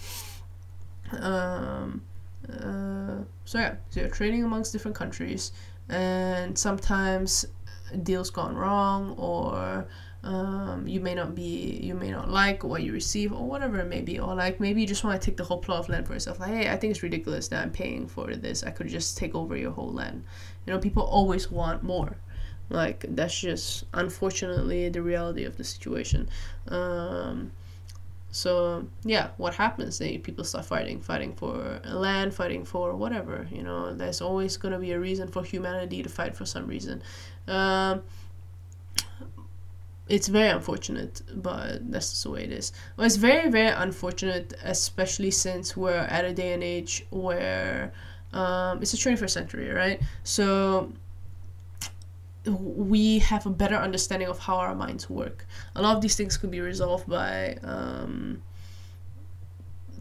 Um, 1.11 2.01
uh, 2.51 3.24
so 3.46 3.60
yeah, 3.60 3.75
so 3.89 4.01
you're 4.01 4.10
trading 4.10 4.44
amongst 4.44 4.72
different 4.72 4.96
countries, 4.96 5.51
and 5.89 6.58
sometimes 6.58 7.46
deals 8.04 8.30
gone 8.30 8.56
wrong, 8.56 9.16
or 9.18 9.88
um, 10.24 10.88
you 10.88 11.00
may 11.00 11.16
not 11.16 11.36
be, 11.36 11.80
you 11.82 11.94
may 11.94 12.12
not 12.12 12.30
like 12.30 12.63
what 12.63 12.84
you 12.84 12.92
receive, 12.94 13.34
or 13.34 13.48
whatever 13.48 13.80
it 13.80 13.88
may 13.88 14.01
be, 14.01 14.20
or 14.20 14.36
like 14.36 14.60
maybe 14.60 14.82
you 14.82 14.88
just 14.88 15.04
want 15.04 15.20
to 15.22 15.25
take 15.25 15.38
the 15.38 15.44
whole 15.44 15.60
plot 15.60 15.80
of 15.80 15.89
land 15.89 16.08
for 16.08 16.13
yourself. 16.13 16.39
Like, 16.39 16.51
hey, 16.51 16.70
I 16.70 16.77
think 16.77 16.92
it's 16.92 17.04
ridiculous 17.04 17.48
that 17.50 17.63
I'm 17.63 17.72
paying 17.72 18.08
for 18.08 18.34
this. 18.36 18.63
I 18.63 18.72
could 18.72 18.88
just 18.88 19.18
take 19.18 19.36
over 19.36 19.56
your 19.56 19.72
whole 19.72 19.92
land. 19.92 20.24
You 20.66 20.74
know, 20.74 20.80
people 20.80 21.04
always 21.04 21.51
want 21.51 21.84
more. 21.84 22.18
Like 22.70 23.06
that's 23.10 23.39
just 23.39 23.86
unfortunately 23.94 24.89
the 24.89 25.01
reality 25.01 25.46
of 25.46 25.58
the 25.58 25.63
situation. 25.63 26.30
Um, 26.68 27.51
so 28.31 28.86
yeah, 29.03 29.29
what 29.38 29.55
happens? 29.55 29.98
They 29.98 30.17
people 30.17 30.43
start 30.43 30.65
fighting, 30.65 31.01
fighting 31.01 31.34
for 31.34 31.79
land, 31.86 32.34
fighting 32.34 32.65
for 32.65 32.96
whatever. 32.96 33.48
You 33.51 33.63
know, 33.63 33.93
there's 33.93 34.22
always 34.22 34.57
gonna 34.57 34.79
be 34.79 34.91
a 34.91 35.00
reason 35.00 35.27
for 35.27 35.43
humanity 35.43 36.03
to 36.03 36.10
fight 36.10 36.36
for 36.36 36.46
some 36.46 36.67
reason. 36.67 37.01
Um, 37.48 38.03
it's 40.10 40.27
very 40.27 40.50
unfortunate, 40.50 41.22
but 41.36 41.91
that's 41.91 42.12
just 42.12 42.24
the 42.24 42.31
way 42.31 42.43
it 42.43 42.51
is. 42.51 42.72
Well, 42.96 43.05
it's 43.05 43.17
very, 43.17 43.50
very 43.50 43.69
unfortunate, 43.69 44.53
especially 44.63 45.31
since 45.31 45.75
we're 45.75 45.93
at 45.93 46.24
a 46.24 46.34
day 46.34 46.53
and 46.53 46.63
age 46.63 47.05
where 47.10 47.91
um, 48.34 48.81
it's 48.81 48.91
the 48.91 48.98
21st 48.98 49.29
century, 49.29 49.69
right? 49.69 50.01
So 50.24 50.93
we 52.48 53.20
have 53.20 53.46
a 53.46 53.50
better 53.50 53.75
understanding 53.75 54.27
of 54.27 54.39
how 54.39 54.56
our 54.58 54.75
minds 54.75 55.10
work. 55.10 55.46
A 55.75 55.82
lot 55.82 55.96
of 55.96 56.01
these 56.01 56.16
things 56.16 56.38
could 56.38 56.51
be 56.51 56.62
resolved 56.62 57.08
by 57.08 57.58
um, 57.63 58.42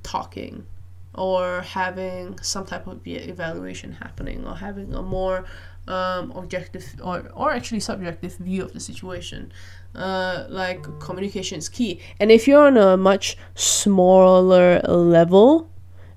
talking 0.02 0.66
or 1.14 1.62
having 1.62 2.38
some 2.40 2.64
type 2.66 2.86
of 2.86 3.00
evaluation 3.06 3.92
happening 3.92 4.46
or 4.46 4.54
having 4.54 4.94
a 4.94 5.02
more 5.02 5.44
um, 5.88 6.30
objective 6.32 6.84
or, 7.02 7.30
or 7.34 7.52
actually 7.52 7.80
subjective 7.80 8.36
view 8.36 8.62
of 8.62 8.72
the 8.72 8.80
situation. 8.80 9.52
Uh, 9.94 10.44
like 10.48 10.82
communication 11.00 11.58
is 11.58 11.68
key. 11.68 12.00
And 12.20 12.30
if 12.30 12.46
you're 12.46 12.66
on 12.66 12.76
a 12.76 12.96
much 12.96 13.38
smaller 13.54 14.80
level, 14.80 15.70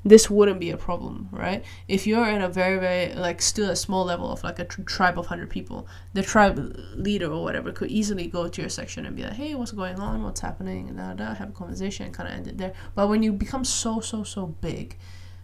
this 0.05 0.29
wouldn't 0.29 0.59
be 0.59 0.71
a 0.71 0.77
problem, 0.77 1.27
right? 1.31 1.63
If 1.87 2.07
you're 2.07 2.29
in 2.29 2.41
a 2.41 2.47
very, 2.47 2.79
very, 2.79 3.13
like, 3.13 3.41
still 3.41 3.69
a 3.69 3.75
small 3.75 4.05
level 4.05 4.31
of 4.31 4.43
like 4.43 4.57
a 4.59 4.65
tr- 4.65 4.81
tribe 4.83 5.19
of 5.19 5.25
100 5.25 5.49
people, 5.49 5.87
the 6.13 6.23
tribe 6.23 6.57
leader 6.95 7.31
or 7.31 7.43
whatever 7.43 7.71
could 7.71 7.91
easily 7.91 8.27
go 8.27 8.47
to 8.47 8.61
your 8.61 8.69
section 8.69 9.05
and 9.05 9.15
be 9.15 9.23
like, 9.23 9.33
hey, 9.33 9.55
what's 9.55 9.71
going 9.71 9.99
on? 9.99 10.23
What's 10.23 10.39
happening? 10.39 10.87
And 10.87 10.97
da, 10.97 11.13
da, 11.13 11.33
have 11.33 11.49
a 11.49 11.51
conversation 11.51 12.05
and 12.05 12.15
kind 12.15 12.29
of 12.29 12.35
end 12.35 12.47
it 12.47 12.57
there. 12.57 12.73
But 12.95 13.09
when 13.09 13.23
you 13.23 13.33
become 13.33 13.65
so, 13.65 13.99
so, 13.99 14.23
so 14.23 14.47
big, 14.61 14.97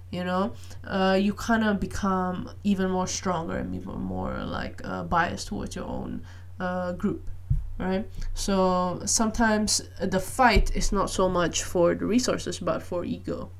you 0.10 0.24
know, 0.24 0.54
uh, 0.86 1.18
you 1.20 1.34
kind 1.34 1.66
of 1.66 1.80
become 1.82 2.50
even 2.64 2.90
more 2.92 3.08
stronger 3.08 3.58
and 3.58 3.76
even 3.76 4.00
more 4.00 4.38
like 4.46 4.80
uh, 4.86 5.04
biased 5.04 5.48
towards 5.48 5.76
your 5.76 5.86
own 5.86 6.22
uh, 6.60 6.94
group 6.94 7.30
right? 7.78 8.08
So 8.34 9.02
sometimes 9.06 9.82
the 10.00 10.22
fight 10.22 10.74
is 10.74 10.94
not 10.94 11.10
so 11.10 11.28
much 11.28 11.64
for 11.64 11.94
the 11.94 12.06
resources, 12.06 12.58
but 12.58 12.82
for 12.82 13.04
ego 13.04 13.52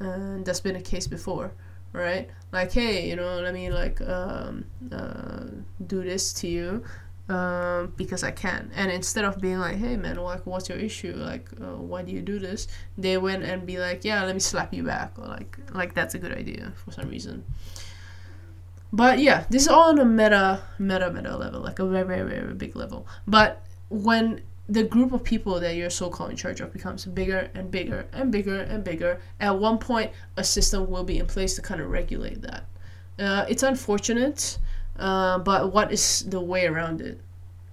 and 0.00 0.44
that's 0.44 0.60
been 0.60 0.76
a 0.76 0.82
case 0.82 1.06
before 1.06 1.52
right 1.92 2.28
like 2.52 2.72
hey 2.72 3.08
you 3.08 3.16
know 3.16 3.40
let 3.40 3.52
me 3.54 3.70
like 3.70 4.00
um, 4.02 4.64
uh, 4.92 5.44
do 5.86 6.02
this 6.02 6.32
to 6.32 6.48
you 6.48 6.82
um, 7.30 7.92
because 7.96 8.24
I 8.24 8.32
can. 8.32 8.72
And 8.74 8.90
instead 8.90 9.24
of 9.24 9.40
being 9.40 9.60
like, 9.60 9.76
hey 9.76 9.96
man, 9.96 10.16
like 10.16 10.44
what's 10.46 10.68
your 10.68 10.78
issue? 10.78 11.14
Like 11.14 11.48
uh, 11.60 11.76
why 11.76 12.02
do 12.02 12.10
you 12.10 12.22
do 12.22 12.40
this? 12.40 12.66
They 12.98 13.18
went 13.18 13.44
and 13.44 13.64
be 13.64 13.78
like, 13.78 14.04
yeah, 14.04 14.24
let 14.24 14.34
me 14.34 14.40
slap 14.40 14.74
you 14.74 14.82
back, 14.82 15.12
or 15.16 15.26
like 15.26 15.56
like 15.72 15.94
that's 15.94 16.14
a 16.14 16.18
good 16.18 16.32
idea 16.32 16.72
for 16.74 16.90
some 16.90 17.08
reason. 17.08 17.44
But 18.92 19.20
yeah, 19.20 19.44
this 19.48 19.62
is 19.62 19.68
all 19.68 19.90
on 19.90 20.00
a 20.00 20.04
meta 20.04 20.62
meta 20.80 21.10
meta 21.12 21.36
level, 21.36 21.60
like 21.60 21.78
a 21.78 21.86
very 21.86 22.04
very 22.04 22.28
very 22.28 22.54
big 22.54 22.74
level. 22.74 23.06
But 23.28 23.62
when 23.90 24.42
the 24.68 24.84
group 24.84 25.12
of 25.12 25.24
people 25.24 25.58
that 25.60 25.74
you're 25.74 25.90
so 25.90 26.08
called 26.08 26.30
in 26.30 26.36
charge 26.36 26.60
of 26.60 26.72
becomes 26.72 27.04
bigger 27.04 27.50
and 27.54 27.70
bigger 27.70 28.06
and 28.12 28.30
bigger 28.30 28.60
and 28.60 28.84
bigger. 28.84 29.20
At 29.40 29.58
one 29.58 29.78
point, 29.78 30.12
a 30.36 30.44
system 30.44 30.88
will 30.88 31.04
be 31.04 31.18
in 31.18 31.26
place 31.26 31.56
to 31.56 31.62
kind 31.62 31.80
of 31.80 31.90
regulate 31.90 32.42
that. 32.42 32.64
Uh, 33.18 33.44
it's 33.48 33.62
unfortunate, 33.62 34.58
uh, 34.98 35.38
but 35.38 35.72
what 35.72 35.92
is 35.92 36.24
the 36.28 36.40
way 36.40 36.66
around 36.66 37.00
it? 37.00 37.20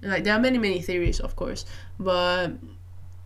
Like 0.02 0.24
there 0.24 0.34
are 0.34 0.40
many 0.40 0.58
many 0.58 0.80
theories, 0.80 1.20
of 1.20 1.36
course, 1.36 1.64
but 1.98 2.52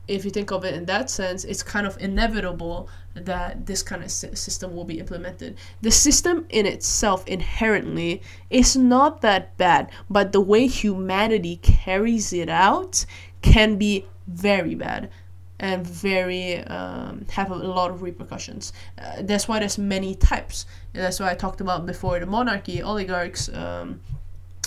if 0.09 0.25
you 0.25 0.31
think 0.31 0.50
of 0.50 0.64
it 0.64 0.75
in 0.75 0.85
that 0.87 1.09
sense, 1.09 1.45
it's 1.45 1.62
kind 1.62 1.87
of 1.87 1.97
inevitable 2.00 2.88
that 3.14 3.66
this 3.66 3.83
kind 3.83 4.02
of 4.02 4.11
system 4.11 4.75
will 4.75 4.85
be 4.85 4.99
implemented. 4.99 5.57
The 5.81 5.90
system 5.90 6.47
in 6.49 6.66
itself 6.66 7.26
inherently 7.26 8.23
is 8.50 8.76
not 8.76 9.21
that 9.21 9.57
bad, 9.59 9.90
but 10.11 10.33
the 10.33 10.40
way 10.40 10.66
humanity 10.66 11.57
carries 11.57 12.33
it 12.33 12.49
out 12.49 13.04
can 13.42 13.76
be 13.76 14.06
very 14.26 14.75
bad 14.75 15.11
and 15.58 15.87
very 15.87 16.58
um, 16.64 17.25
have 17.30 17.50
a 17.50 17.54
lot 17.54 17.90
of 17.90 18.02
repercussions. 18.02 18.72
Uh, 18.99 19.22
that's 19.22 19.46
why 19.46 19.61
there's 19.61 19.78
many 19.78 20.14
types. 20.14 20.66
And 20.92 21.04
that's 21.04 21.20
why 21.20 21.30
I 21.30 21.34
talked 21.34 21.61
about 21.61 21.87
before 21.87 22.18
the 22.18 22.26
monarchy, 22.26 22.82
oligarchs, 22.82 23.49
um, 23.49 24.00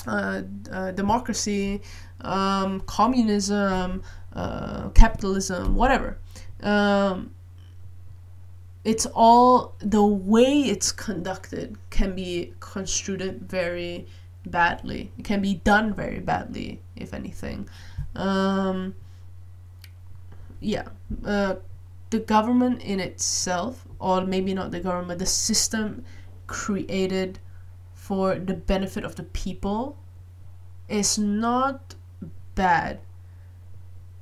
uh, 0.08 0.44
uh, 0.72 0.92
democracy, 0.92 1.82
um, 2.22 2.80
communism, 2.82 4.04
uh, 4.34 4.90
capitalism, 4.90 5.76
whatever. 5.76 6.18
Um, 6.64 7.32
it's 8.86 9.06
all 9.08 9.76
the 9.80 10.06
way 10.06 10.62
it's 10.62 10.92
conducted 10.92 11.76
can 11.90 12.16
be 12.16 12.54
construed 12.60 13.42
very 13.42 14.08
badly. 14.46 15.12
It 15.18 15.26
can 15.26 15.42
be 15.42 15.56
done 15.56 15.94
very 15.94 16.20
badly, 16.20 16.82
if 16.96 17.14
anything. 17.14 17.68
Um, 18.16 18.96
yeah, 20.60 20.88
uh, 21.26 21.56
the 22.10 22.20
government 22.20 22.82
in 22.82 23.00
itself, 23.00 23.88
or 24.00 24.26
maybe 24.26 24.54
not 24.54 24.72
the 24.72 24.80
government, 24.80 25.20
the 25.20 25.26
system 25.26 26.04
created 26.48 27.40
for 27.94 28.36
the 28.36 28.54
benefit 28.54 29.04
of 29.04 29.16
the 29.16 29.24
people 29.24 29.98
is 30.88 31.18
not 31.18 31.96
bad. 32.54 33.00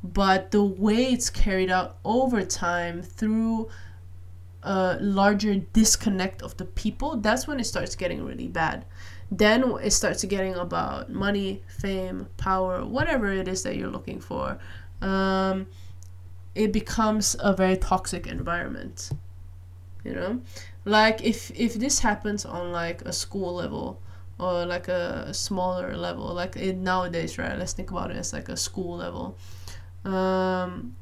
But 0.04 0.52
the 0.52 0.64
way 0.64 1.14
it's 1.14 1.30
carried 1.30 1.72
out 1.72 1.98
over 2.04 2.44
time 2.44 3.02
through 3.02 3.70
a 4.64 4.98
larger 5.00 5.56
disconnect 5.56 6.42
of 6.42 6.56
the 6.58 6.66
people 6.66 7.18
that's 7.18 7.48
when 7.48 7.60
it 7.60 7.66
starts 7.66 7.96
getting 7.96 8.24
really 8.24 8.48
bad. 8.48 8.86
Then 9.32 9.64
it 9.82 9.92
starts 9.92 10.24
getting 10.26 10.56
about 10.56 11.10
money 11.10 11.64
fame 11.68 12.28
power 12.38 12.86
whatever 12.86 13.32
it 13.32 13.48
is 13.48 13.64
that 13.64 13.76
you're 13.76 13.90
looking 13.90 14.20
for 14.20 14.60
um, 15.02 15.68
it 16.56 16.72
becomes 16.72 17.36
a 17.40 17.54
very 17.56 17.78
toxic 17.78 18.28
environment 18.28 19.10
you 20.04 20.14
know? 20.14 20.42
Like 20.86 21.24
if 21.24 21.52
if 21.52 21.76
this 21.76 22.00
happens 22.00 22.46
on 22.46 22.72
like 22.72 23.02
a 23.04 23.14
school 23.14 23.56
level 23.56 24.02
or 24.40 24.66
like 24.66 24.88
a, 24.88 25.34
smaller 25.34 25.96
level 25.96 26.34
like 26.34 26.56
it 26.56 26.76
nowadays 26.76 27.38
right 27.38 27.58
let's 27.58 27.74
think 27.74 27.92
about 27.92 28.12
it 28.12 28.18
as 28.18 28.34
like 28.34 28.50
a 28.50 28.58
school 28.58 28.98
level 28.98 29.38
um, 30.04 30.96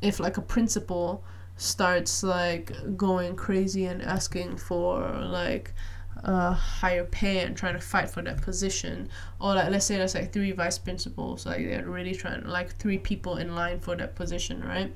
if 0.00 0.20
like 0.20 0.36
a 0.38 0.40
principal 0.40 1.22
starts 1.58 2.22
like 2.22 2.72
going 2.96 3.34
crazy 3.36 3.84
and 3.86 4.00
asking 4.00 4.56
for 4.56 5.10
like 5.20 5.74
a 6.22 6.52
higher 6.52 7.04
pay 7.04 7.40
and 7.40 7.56
trying 7.56 7.74
to 7.74 7.80
fight 7.80 8.08
for 8.08 8.22
that 8.22 8.40
position. 8.40 9.08
Or 9.40 9.54
like 9.54 9.70
let's 9.70 9.84
say 9.84 9.98
there's 9.98 10.14
like 10.14 10.32
three 10.32 10.52
vice 10.52 10.78
principals 10.78 11.44
like 11.44 11.58
they're 11.66 11.84
really 11.84 12.14
trying 12.14 12.44
like 12.44 12.76
three 12.76 12.98
people 12.98 13.36
in 13.36 13.54
line 13.54 13.80
for 13.80 13.96
that 13.96 14.14
position 14.14 14.64
right? 14.64 14.94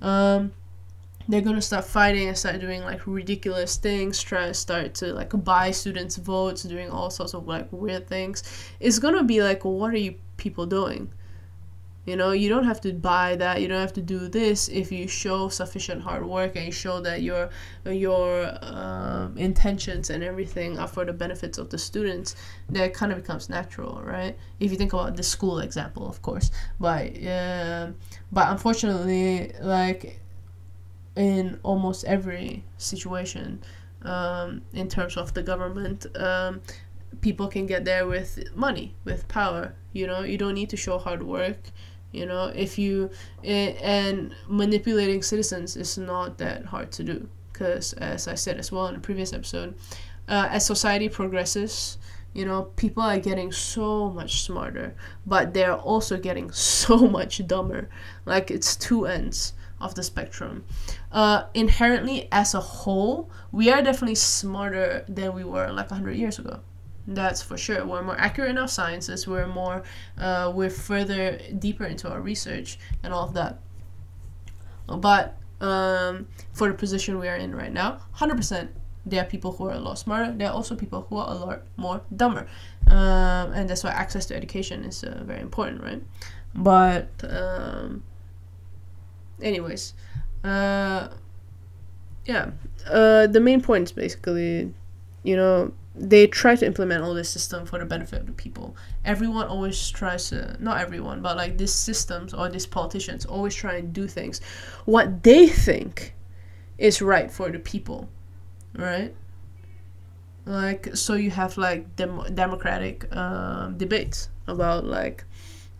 Um, 0.00 0.52
they're 1.28 1.42
gonna 1.42 1.60
start 1.60 1.84
fighting 1.84 2.28
and 2.28 2.38
start 2.38 2.58
doing 2.58 2.82
like 2.82 3.06
ridiculous 3.06 3.76
things 3.76 4.20
try 4.22 4.46
to 4.46 4.54
start 4.54 4.94
to 4.94 5.12
like 5.12 5.30
buy 5.44 5.70
students 5.70 6.16
votes 6.16 6.62
doing 6.62 6.90
all 6.90 7.10
sorts 7.10 7.34
of 7.34 7.46
like 7.46 7.70
weird 7.70 8.08
things. 8.08 8.42
It's 8.80 8.98
gonna 8.98 9.24
be 9.24 9.42
like 9.42 9.64
what 9.64 9.92
are 9.92 9.98
you 9.98 10.14
people 10.38 10.64
doing 10.64 11.12
you 12.08 12.16
know, 12.16 12.32
you 12.32 12.48
don't 12.48 12.64
have 12.64 12.80
to 12.80 12.92
buy 12.94 13.36
that. 13.36 13.60
You 13.60 13.68
don't 13.68 13.82
have 13.82 13.92
to 13.92 14.00
do 14.00 14.28
this 14.28 14.68
if 14.68 14.90
you 14.90 15.06
show 15.06 15.50
sufficient 15.50 16.00
hard 16.00 16.24
work 16.24 16.56
and 16.56 16.64
you 16.64 16.72
show 16.72 17.00
that 17.02 17.20
your 17.20 17.50
your 17.84 18.56
um, 18.62 19.36
intentions 19.36 20.08
and 20.08 20.24
everything 20.24 20.78
are 20.78 20.88
for 20.88 21.04
the 21.04 21.12
benefits 21.12 21.58
of 21.58 21.68
the 21.68 21.76
students. 21.76 22.34
That 22.70 22.94
kind 22.94 23.12
of 23.12 23.18
becomes 23.18 23.50
natural, 23.50 24.00
right? 24.02 24.34
If 24.58 24.70
you 24.70 24.78
think 24.78 24.94
about 24.94 25.16
the 25.16 25.22
school 25.22 25.58
example, 25.58 26.08
of 26.08 26.22
course. 26.22 26.50
But 26.80 27.22
uh, 27.22 27.88
but 28.32 28.48
unfortunately, 28.52 29.52
like 29.60 30.18
in 31.14 31.60
almost 31.62 32.06
every 32.06 32.64
situation, 32.78 33.62
um, 34.00 34.62
in 34.72 34.88
terms 34.88 35.18
of 35.18 35.34
the 35.34 35.42
government. 35.42 36.06
Um, 36.16 36.62
people 37.20 37.48
can 37.48 37.66
get 37.66 37.84
there 37.84 38.06
with 38.06 38.38
money 38.54 38.94
with 39.04 39.26
power 39.28 39.74
you 39.92 40.06
know 40.06 40.20
you 40.20 40.36
don't 40.36 40.54
need 40.54 40.68
to 40.68 40.76
show 40.76 40.98
hard 40.98 41.22
work 41.22 41.58
you 42.12 42.24
know 42.26 42.46
if 42.54 42.78
you 42.78 43.10
and 43.44 44.34
manipulating 44.48 45.22
citizens 45.22 45.76
is 45.76 45.98
not 45.98 46.38
that 46.38 46.66
hard 46.66 46.90
to 46.92 47.04
do. 47.04 47.28
Because 47.52 47.92
as 47.94 48.28
i 48.28 48.36
said 48.36 48.56
as 48.58 48.70
well 48.70 48.86
in 48.86 48.94
a 48.94 49.00
previous 49.00 49.32
episode 49.32 49.74
uh, 50.28 50.46
as 50.48 50.64
society 50.64 51.08
progresses 51.08 51.98
you 52.32 52.44
know 52.44 52.62
people 52.76 53.02
are 53.02 53.18
getting 53.18 53.50
so 53.50 54.10
much 54.10 54.42
smarter 54.42 54.94
but 55.26 55.54
they're 55.54 55.74
also 55.74 56.16
getting 56.16 56.50
so 56.52 56.98
much 56.98 57.44
dumber. 57.46 57.88
Like 58.24 58.50
it's 58.50 58.76
two 58.76 59.06
ends 59.06 59.54
of 59.80 59.94
the 59.94 60.02
spectrum. 60.02 60.64
Uh, 61.10 61.44
inherently 61.54 62.28
as 62.30 62.54
a 62.54 62.60
whole 62.60 63.30
we 63.50 63.70
are 63.70 63.82
definitely 63.82 64.14
smarter 64.14 65.04
than 65.08 65.34
we 65.34 65.44
were 65.44 65.70
like 65.72 65.90
100 65.90 66.12
years 66.16 66.38
ago 66.38 66.60
that's 67.08 67.42
for 67.42 67.56
sure. 67.56 67.84
We're 67.86 68.02
more 68.02 68.18
accurate 68.18 68.50
in 68.50 68.58
our 68.58 68.68
sciences. 68.68 69.26
We're 69.26 69.46
more, 69.46 69.82
uh, 70.18 70.52
we're 70.54 70.70
further 70.70 71.40
deeper 71.58 71.84
into 71.84 72.10
our 72.10 72.20
research 72.20 72.78
and 73.02 73.12
all 73.12 73.24
of 73.24 73.34
that. 73.34 73.60
But 74.86 75.36
um, 75.60 76.28
for 76.52 76.68
the 76.68 76.74
position 76.74 77.18
we 77.18 77.28
are 77.28 77.36
in 77.36 77.54
right 77.54 77.72
now, 77.72 78.00
100%, 78.16 78.68
there 79.06 79.22
are 79.22 79.26
people 79.26 79.52
who 79.52 79.66
are 79.66 79.72
a 79.72 79.78
lot 79.78 79.98
smarter. 79.98 80.32
There 80.32 80.48
are 80.48 80.52
also 80.52 80.74
people 80.74 81.06
who 81.08 81.16
are 81.16 81.30
a 81.30 81.34
lot 81.34 81.62
more 81.76 82.02
dumber. 82.14 82.46
Um, 82.86 83.52
and 83.52 83.68
that's 83.68 83.84
why 83.84 83.90
access 83.90 84.26
to 84.26 84.36
education 84.36 84.84
is 84.84 85.02
uh, 85.02 85.22
very 85.24 85.40
important, 85.40 85.82
right? 85.82 86.02
But, 86.54 87.08
um, 87.28 88.02
anyways, 89.40 89.94
uh, 90.44 91.08
yeah, 92.26 92.50
uh, 92.86 93.26
the 93.26 93.40
main 93.40 93.62
point 93.62 93.84
is 93.84 93.92
basically, 93.92 94.74
you 95.22 95.36
know, 95.36 95.72
they 95.98 96.26
try 96.26 96.54
to 96.56 96.66
implement 96.66 97.02
all 97.02 97.14
this 97.14 97.28
system 97.28 97.66
for 97.66 97.78
the 97.78 97.84
benefit 97.84 98.20
of 98.20 98.26
the 98.26 98.32
people. 98.32 98.76
Everyone 99.04 99.46
always 99.46 99.90
tries 99.90 100.28
to, 100.30 100.56
not 100.60 100.80
everyone, 100.80 101.22
but 101.22 101.36
like 101.36 101.58
these 101.58 101.72
systems 101.72 102.32
or 102.32 102.48
these 102.48 102.66
politicians 102.66 103.26
always 103.26 103.54
try 103.54 103.74
and 103.76 103.92
do 103.92 104.06
things 104.06 104.40
what 104.84 105.22
they 105.22 105.48
think 105.48 106.14
is 106.78 107.02
right 107.02 107.30
for 107.30 107.50
the 107.50 107.58
people, 107.58 108.08
right? 108.74 109.14
Like, 110.46 110.96
so 110.96 111.14
you 111.14 111.30
have 111.30 111.58
like 111.58 111.96
dem- 111.96 112.34
democratic 112.34 113.14
um, 113.14 113.76
debates 113.76 114.30
about 114.46 114.84
like 114.84 115.24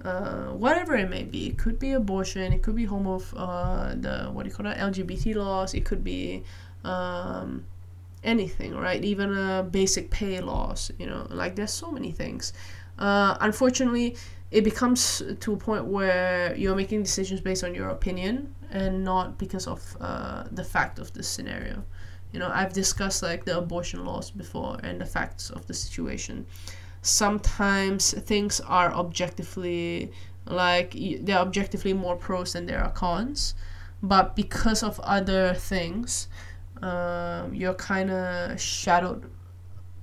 uh, 0.04 0.48
whatever 0.48 0.96
it 0.96 1.08
may 1.08 1.24
be. 1.24 1.48
It 1.48 1.58
could 1.58 1.78
be 1.78 1.92
abortion, 1.92 2.52
it 2.52 2.62
could 2.62 2.76
be 2.76 2.84
homo, 2.84 3.22
uh, 3.36 3.94
the, 3.94 4.30
what 4.32 4.42
do 4.42 4.50
you 4.50 4.54
call 4.54 4.64
that, 4.64 4.78
LGBT 4.78 5.36
laws, 5.36 5.74
it 5.74 5.84
could 5.84 6.04
be. 6.04 6.42
Um, 6.84 7.64
anything, 8.24 8.74
right? 8.74 9.02
Even 9.04 9.36
uh, 9.36 9.62
basic 9.62 10.10
pay 10.10 10.40
laws, 10.40 10.90
you 10.98 11.06
know, 11.06 11.26
like 11.30 11.56
there's 11.56 11.72
so 11.72 11.90
many 11.90 12.12
things. 12.12 12.52
Uh, 12.98 13.36
unfortunately, 13.40 14.16
it 14.50 14.64
becomes 14.64 15.22
to 15.40 15.52
a 15.52 15.56
point 15.56 15.84
where 15.84 16.54
you're 16.56 16.74
making 16.74 17.02
decisions 17.02 17.40
based 17.40 17.64
on 17.64 17.74
your 17.74 17.90
opinion 17.90 18.54
and 18.70 19.04
not 19.04 19.38
because 19.38 19.66
of 19.66 19.96
uh, 20.00 20.44
the 20.52 20.64
fact 20.64 20.98
of 20.98 21.12
the 21.12 21.22
scenario. 21.22 21.82
You 22.32 22.38
know, 22.40 22.50
I've 22.52 22.72
discussed 22.72 23.22
like 23.22 23.44
the 23.44 23.58
abortion 23.58 24.04
laws 24.04 24.30
before 24.30 24.78
and 24.82 25.00
the 25.00 25.06
facts 25.06 25.50
of 25.50 25.66
the 25.66 25.74
situation. 25.74 26.46
Sometimes 27.02 28.12
things 28.12 28.60
are 28.60 28.92
objectively 28.92 30.12
like 30.46 30.94
they're 31.20 31.38
objectively 31.38 31.92
more 31.92 32.16
pros 32.16 32.54
than 32.54 32.66
there 32.66 32.82
are 32.82 32.90
cons, 32.90 33.54
but 34.02 34.34
because 34.34 34.82
of 34.82 34.98
other 35.00 35.54
things, 35.54 36.28
um, 36.82 37.54
you're 37.54 37.74
kind 37.74 38.10
of 38.10 38.60
shadowed 38.60 39.30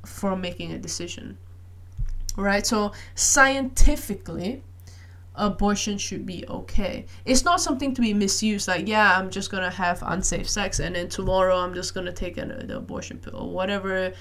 from 0.06 0.42
making 0.42 0.72
a 0.72 0.78
decision. 0.80 1.38
right? 2.38 2.66
So 2.66 2.92
scientifically, 3.16 4.64
abortion 5.38 5.98
should 5.98 6.26
be 6.26 6.46
okay. 6.48 7.06
It's 7.26 7.44
not 7.44 7.62
something 7.62 7.94
to 7.94 8.02
be 8.02 8.14
misused. 8.14 8.68
Like, 8.68 8.88
yeah, 8.88 9.18
I'm 9.18 9.30
just 9.30 9.52
gonna 9.52 9.70
have 9.70 10.04
unsafe 10.06 10.50
sex, 10.50 10.80
and 10.80 10.96
then 10.96 11.10
tomorrow 11.10 11.58
I'm 11.58 11.74
just 11.74 11.94
gonna 11.94 12.12
take 12.12 12.38
an, 12.38 12.72
abortion 12.72 13.18
pill, 13.18 13.36
or 13.36 13.50
whatever 13.50 14.14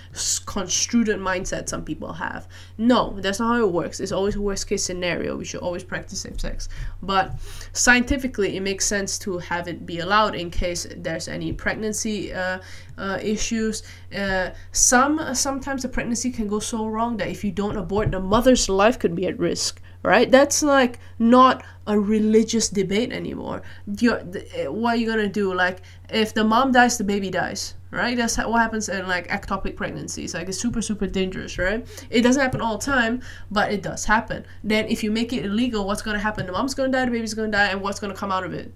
construed 0.47 1.09
mindset 1.09 1.69
some 1.69 1.85
people 1.85 2.13
have. 2.13 2.49
No, 2.79 3.19
that's 3.21 3.41
not 3.41 3.57
how 3.57 3.67
it 3.67 3.73
works. 3.73 4.01
It's 4.01 4.13
always 4.13 4.37
a 4.37 4.41
worst 4.41 4.67
case 4.67 4.85
scenario. 4.85 5.37
We 5.37 5.45
should 5.45 5.61
always 5.61 5.85
practice 5.85 6.21
safe 6.21 6.41
sex, 6.41 6.69
but 7.03 7.35
scientifically, 7.73 8.57
it 8.57 8.61
makes 8.61 8.85
sense 8.85 9.19
to 9.21 9.39
have 9.39 9.69
it 9.69 9.87
be 9.87 10.01
allowed 10.01 10.35
in 10.35 10.51
case 10.51 10.87
there's 10.97 11.29
any 11.29 11.53
pregnancy 11.53 12.33
uh, 12.33 12.59
uh, 12.99 13.19
issues. 13.23 13.83
Uh, 14.15 14.51
some 14.73 15.35
sometimes 15.35 15.83
the 15.83 15.89
pregnancy 15.89 16.31
can 16.31 16.49
go 16.49 16.59
so 16.59 16.87
wrong 16.87 17.17
that 17.17 17.29
if 17.29 17.45
you 17.45 17.53
don't 17.53 17.77
abort, 17.77 18.11
the 18.11 18.21
mother's 18.21 18.69
life 18.69 18.99
could 18.99 19.15
be 19.15 19.27
at 19.27 19.39
risk 19.39 19.81
right? 20.05 20.31
That's 20.31 20.63
like 20.63 21.01
not 21.19 21.65
a 21.87 21.99
religious 21.99 22.69
debate 22.69 23.11
anymore. 23.13 23.63
You're, 23.99 24.23
eh, 24.55 24.67
what 24.69 24.95
are 24.95 24.97
you 24.97 25.07
gonna 25.07 25.29
do 25.29 25.53
like 25.53 25.81
if 26.11 26.35
the 26.35 26.45
mom 26.45 26.73
dies 26.73 26.99
the 26.99 27.05
baby 27.05 27.31
dies 27.31 27.75
right? 27.91 28.17
That's 28.17 28.37
what 28.37 28.61
happens 28.61 28.89
in 28.89 29.07
like 29.09 29.29
ectopic 29.29 29.77
pregnancies. 29.77 30.35
Like 30.35 30.49
it's 30.49 30.59
super 30.59 30.83
super 30.83 31.07
dangerous 31.07 31.59
right? 31.59 31.87
It 32.11 32.23
doesn't 32.23 32.43
happen 32.43 32.61
all 32.61 32.79
the 32.79 32.85
time 32.85 33.23
but 33.51 33.73
it 33.73 33.83
does 33.83 34.05
happen. 34.05 34.45
Then 34.63 34.87
if 34.89 35.03
you 35.03 35.11
make 35.11 35.33
it 35.33 35.47
illegal 35.47 35.87
what's 35.87 36.03
gonna 36.03 36.19
happen? 36.19 36.47
The 36.47 36.53
mom's 36.53 36.75
gonna 36.75 36.93
die 36.93 37.07
the 37.07 37.11
baby's 37.11 37.35
gonna 37.35 37.51
die 37.51 37.69
and 37.69 37.81
what's 37.81 37.99
gonna 37.99 38.15
come 38.15 38.31
out 38.31 38.45
of 38.45 38.53
it? 38.53 38.73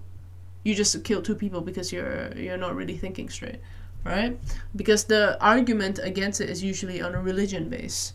You 0.63 0.75
just 0.75 1.03
kill 1.03 1.21
two 1.21 1.35
people 1.35 1.61
because 1.61 1.93
you're 1.93 2.35
you're 2.35 2.57
not 2.57 2.75
really 2.75 2.97
thinking 2.97 3.29
straight 3.29 3.59
right? 4.05 4.39
Because 4.75 5.03
the 5.03 5.37
argument 5.43 5.99
against 6.01 6.41
it 6.41 6.49
is 6.49 6.63
usually 6.63 7.01
on 7.01 7.15
a 7.15 7.21
religion 7.21 7.69
base 7.69 8.13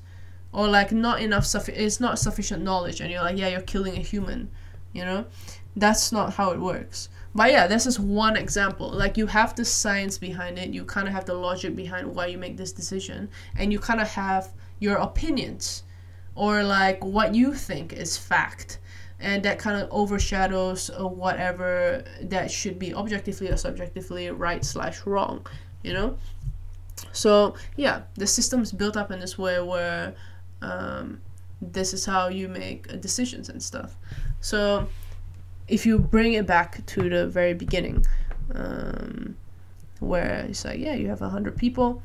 or 0.54 0.68
like 0.68 0.92
not 0.92 1.20
enough 1.20 1.44
suffi- 1.44 1.76
it's 1.76 2.00
not 2.00 2.18
sufficient 2.18 2.62
knowledge 2.62 3.00
and 3.00 3.10
you're 3.10 3.20
like 3.20 3.36
yeah 3.36 3.48
you're 3.48 3.60
killing 3.60 3.96
a 3.96 4.00
human 4.00 4.48
you 4.94 5.04
know? 5.04 5.26
That's 5.76 6.12
not 6.12 6.34
how 6.34 6.52
it 6.52 6.60
works. 6.60 7.08
But 7.34 7.50
yeah 7.50 7.66
this 7.66 7.84
is 7.84 7.98
one 7.98 8.36
example. 8.36 8.88
Like 8.88 9.16
you 9.16 9.26
have 9.26 9.56
the 9.56 9.64
science 9.64 10.16
behind 10.16 10.58
it 10.58 10.72
you 10.72 10.84
kind 10.84 11.08
of 11.08 11.12
have 11.12 11.26
the 11.26 11.34
logic 11.34 11.74
behind 11.74 12.14
why 12.14 12.26
you 12.26 12.38
make 12.38 12.56
this 12.56 12.72
decision 12.72 13.28
and 13.56 13.72
you 13.72 13.80
kind 13.80 14.00
of 14.00 14.08
have 14.08 14.52
your 14.78 14.96
opinions 14.96 15.82
or 16.36 16.62
like 16.62 17.04
what 17.04 17.34
you 17.34 17.52
think 17.52 17.92
is 17.92 18.16
fact 18.16 18.78
and 19.20 19.42
that 19.42 19.58
kind 19.58 19.80
of 19.80 19.88
overshadows 19.90 20.90
whatever 20.98 22.04
that 22.22 22.50
should 22.50 22.78
be 22.78 22.94
objectively 22.94 23.48
or 23.48 23.56
subjectively 23.56 24.30
right 24.30 24.64
slash 24.64 25.04
wrong 25.06 25.44
you 25.82 25.92
know? 25.92 26.16
So 27.10 27.56
yeah 27.76 28.02
the 28.14 28.28
system's 28.28 28.70
built 28.70 28.96
up 28.96 29.10
in 29.10 29.18
this 29.18 29.36
way 29.36 29.60
where 29.60 30.14
um, 30.64 31.20
this 31.60 31.94
is 31.94 32.04
how 32.04 32.28
you 32.28 32.48
make 32.48 33.00
decisions 33.00 33.48
and 33.48 33.62
stuff. 33.62 33.96
So 34.40 34.88
if 35.68 35.86
you 35.86 35.98
bring 35.98 36.34
it 36.34 36.46
back 36.46 36.84
to 36.86 37.08
the 37.08 37.26
very 37.26 37.54
beginning, 37.54 38.04
um, 38.54 39.36
where 40.00 40.46
it's 40.48 40.64
like, 40.64 40.78
yeah, 40.80 40.94
you 40.94 41.08
have 41.08 41.22
a 41.22 41.28
hundred 41.28 41.56
people. 41.56 42.02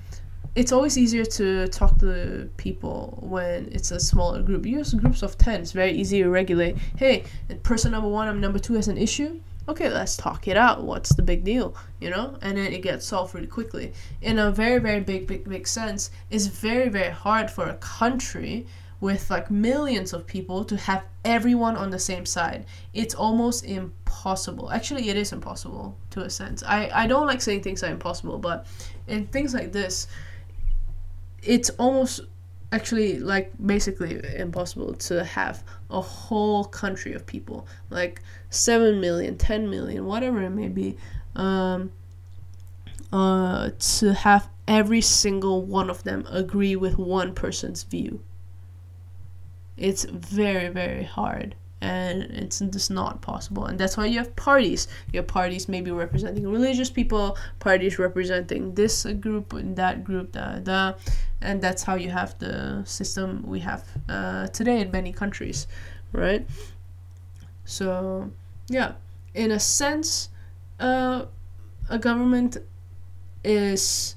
It's 0.56 0.72
always 0.72 0.98
easier 0.98 1.26
to 1.26 1.68
talk 1.68 2.00
to 2.00 2.50
people 2.58 3.20
when 3.22 3.70
it's 3.72 3.92
a 3.92 4.00
smaller 4.00 4.42
group. 4.42 4.66
You 4.66 4.80
use 4.80 4.94
groups 4.94 5.22
of 5.22 5.38
ten. 5.38 5.62
It's 5.62 5.72
very 5.72 5.92
easy 5.92 6.24
to 6.24 6.30
regulate. 6.30 6.78
Hey, 6.98 7.24
person 7.64 7.92
number 7.92 8.10
one 8.10 8.28
and 8.28 8.42
number 8.42 8.60
two 8.60 8.74
has 8.74 8.88
an 8.88 8.98
issue 8.98 9.40
okay, 9.70 9.90
let's 9.90 10.18
talk 10.18 10.48
it 10.48 10.58
out. 10.58 10.84
What's 10.84 11.16
the 11.16 11.22
big 11.22 11.44
deal? 11.44 11.76
You 12.00 12.10
know? 12.10 12.38
And 12.42 12.58
then 12.58 12.74
it 12.74 12.82
gets 12.82 13.06
solved 13.06 13.36
really 13.36 13.48
quickly. 13.48 13.94
In 14.22 14.40
a 14.40 14.52
very, 14.52 14.80
very 14.80 15.00
big, 15.00 15.28
big, 15.28 15.48
big 15.48 15.68
sense, 15.68 16.12
it's 16.30 16.48
very, 16.48 16.90
very 16.90 17.12
hard 17.12 17.50
for 17.50 17.68
a 17.68 17.76
country 17.76 18.66
with 19.02 19.30
like 19.30 19.50
millions 19.50 20.12
of 20.12 20.28
people 20.28 20.66
to 20.66 20.76
have 20.76 21.04
everyone 21.24 21.78
on 21.78 21.90
the 21.90 22.00
same 22.00 22.26
side. 22.26 22.66
It's 22.94 23.16
almost 23.16 23.64
impossible. 23.64 24.72
Actually, 24.72 25.10
it 25.10 25.16
is 25.16 25.32
impossible 25.32 25.98
to 26.10 26.22
a 26.22 26.30
sense. 26.30 26.64
I, 26.64 26.90
I 26.94 27.08
don't 27.08 27.28
like 27.28 27.42
saying 27.42 27.62
things 27.64 27.84
are 27.84 27.92
impossible, 27.92 28.40
but 28.40 28.66
in 29.08 29.28
things 29.28 29.54
like 29.54 29.72
this, 29.72 30.08
it's 31.42 31.70
almost 31.72 32.22
actually 32.72 33.20
like 33.20 33.52
basically 33.66 34.22
impossible 34.36 34.94
to 34.94 35.24
have 35.24 35.64
a 35.90 36.02
whole 36.02 36.66
country 36.66 37.14
of 37.14 37.26
people. 37.26 37.68
Like 37.90 38.22
7 38.50 39.00
million 39.00 39.38
10 39.38 39.70
million 39.70 40.06
whatever 40.06 40.42
it 40.42 40.50
may 40.50 40.68
be 40.68 40.98
um, 41.36 41.92
uh, 43.12 43.72
to 43.80 44.14
have 44.14 44.50
every 44.68 45.02
single 45.02 45.64
one 45.64 45.90
of 45.90 46.04
them 46.04 46.26
agree 46.30 46.76
with 46.76 46.98
one 46.98 47.34
person's 47.34 47.84
view. 47.84 48.22
It's 49.78 50.04
very 50.04 50.70
very 50.70 51.04
hard 51.04 51.56
and 51.82 52.24
it's 52.24 52.60
just 52.60 52.92
not 52.92 53.22
possible. 53.22 53.66
And 53.66 53.80
that's 53.80 53.96
why 53.96 54.06
you 54.06 54.18
have 54.18 54.36
parties. 54.36 54.88
You 55.14 55.20
have 55.20 55.28
parties 55.28 55.70
maybe 55.70 55.92
representing 55.92 56.48
religious 56.50 56.90
people 56.90 57.38
parties 57.60 57.98
representing 57.98 58.76
this 58.76 59.06
group 59.20 59.54
and 59.54 59.76
that 59.78 60.04
group 60.04 60.34
da, 60.34 60.60
da, 60.60 60.94
and 61.42 61.62
that's 61.62 61.84
how 61.84 61.96
you 61.96 62.10
have 62.10 62.38
the 62.40 62.84
system 62.86 63.44
we 63.46 63.60
have 63.60 63.86
uh, 64.10 64.48
today 64.48 64.82
in 64.82 64.92
many 64.92 65.14
countries 65.14 65.68
right? 66.12 66.46
So 67.66 68.30
yeah 68.68 68.94
in 69.34 69.52
a 69.52 69.60
sense 69.60 70.30
uh, 70.80 71.26
a 71.90 72.00
government 72.00 72.58
is 73.44 74.16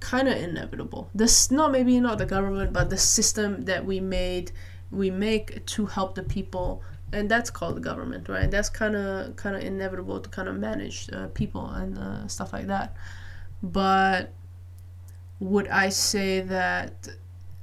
kind 0.00 0.28
of 0.28 0.36
inevitable. 0.36 1.10
This 1.14 1.50
not 1.50 1.72
maybe 1.72 1.98
not 2.00 2.18
the 2.18 2.26
government 2.26 2.72
but 2.72 2.90
the 2.90 2.98
system 2.98 3.64
that 3.64 3.84
we 3.84 4.00
made 4.00 4.52
we 4.90 5.10
make 5.10 5.64
to 5.66 5.86
help 5.86 6.14
the 6.14 6.22
people 6.22 6.82
and 7.12 7.30
that's 7.30 7.50
called 7.50 7.76
the 7.76 7.80
government 7.80 8.28
right? 8.28 8.50
That's 8.50 8.68
kind 8.68 8.96
of 8.96 9.36
kind 9.36 9.56
of 9.56 9.62
inevitable 9.62 10.20
to 10.20 10.28
kind 10.28 10.48
of 10.48 10.56
manage 10.56 11.08
uh, 11.12 11.28
people 11.28 11.66
and 11.66 11.98
uh, 11.98 12.26
stuff 12.28 12.52
like 12.52 12.66
that. 12.66 12.96
But 13.62 14.32
would 15.38 15.68
i 15.68 15.90
say 15.90 16.40
that 16.40 17.08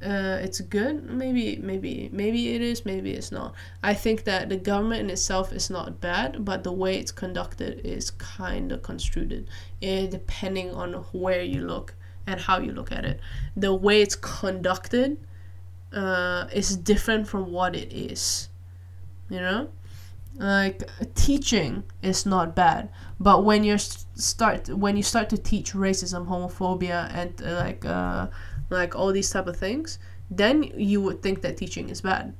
uh, 0.01 0.38
it's 0.41 0.59
good? 0.59 1.09
Maybe 1.09 1.57
maybe 1.57 2.09
maybe 2.12 2.55
it 2.55 2.62
is 2.62 2.86
maybe 2.86 3.13
it's 3.13 3.31
not. 3.31 3.53
I 3.81 3.93
think 3.93 4.25
that 4.25 4.49
the 4.49 4.57
government 4.57 5.01
in 5.01 5.09
itself 5.09 5.53
is 5.53 5.69
not 5.69 6.01
bad 6.01 6.43
but 6.43 6.63
the 6.63 6.73
way 6.73 6.97
it's 6.97 7.12
conducted 7.12 7.81
is 7.86 8.12
kind 8.12 8.71
of 8.71 8.81
construed 8.81 9.47
eh, 9.81 10.07
depending 10.07 10.71
on 10.71 10.93
where 11.13 11.41
you 11.41 11.62
look 11.62 11.95
and 12.27 12.39
how 12.39 12.59
you 12.59 12.71
look 12.71 12.91
at 12.91 13.05
it. 13.05 13.19
The 13.55 13.73
way 13.73 14.01
it's 14.01 14.15
conducted 14.15 15.17
uh, 15.93 16.47
is 16.53 16.75
different 16.77 17.27
from 17.27 17.51
what 17.51 17.75
it 17.75 17.93
is. 17.93 18.49
You 19.29 19.39
know, 19.39 19.69
like 20.36 20.84
teaching 21.15 21.84
is 22.01 22.25
not 22.25 22.56
bad, 22.56 22.89
but 23.19 23.45
when 23.45 23.63
you 23.63 23.77
start 23.77 24.69
when 24.69 24.97
you 24.97 25.03
start 25.03 25.29
to 25.29 25.38
teach 25.38 25.73
racism, 25.73 26.27
homophobia, 26.27 27.12
and 27.13 27.41
uh, 27.41 27.56
like 27.56 27.86
uh, 27.86 28.27
like 28.69 28.95
all 28.95 29.12
these 29.12 29.29
type 29.29 29.47
of 29.47 29.56
things, 29.56 29.99
then 30.29 30.63
you 30.63 31.01
would 31.01 31.21
think 31.21 31.41
that 31.41 31.58
teaching 31.58 31.89
is 31.89 32.01
bad, 32.01 32.34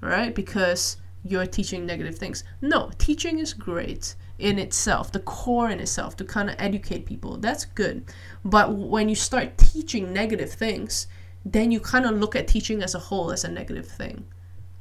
right? 0.00 0.34
Because 0.34 0.96
you're 1.24 1.46
teaching 1.46 1.84
negative 1.84 2.16
things. 2.16 2.44
No, 2.60 2.90
teaching 2.98 3.38
is 3.38 3.52
great 3.52 4.14
in 4.38 4.58
itself, 4.58 5.10
the 5.12 5.20
core 5.20 5.70
in 5.70 5.80
itself, 5.80 6.16
to 6.16 6.24
kind 6.24 6.48
of 6.48 6.56
educate 6.58 7.06
people. 7.06 7.36
That's 7.38 7.64
good. 7.64 8.04
But 8.44 8.74
when 8.74 9.08
you 9.08 9.14
start 9.14 9.58
teaching 9.58 10.12
negative 10.12 10.52
things, 10.52 11.08
then 11.52 11.70
you 11.70 11.80
kind 11.80 12.04
of 12.04 12.16
look 12.16 12.34
at 12.34 12.48
teaching 12.48 12.82
as 12.82 12.94
a 12.94 12.98
whole 12.98 13.30
as 13.30 13.44
a 13.44 13.48
negative 13.48 13.86
thing. 13.86 14.24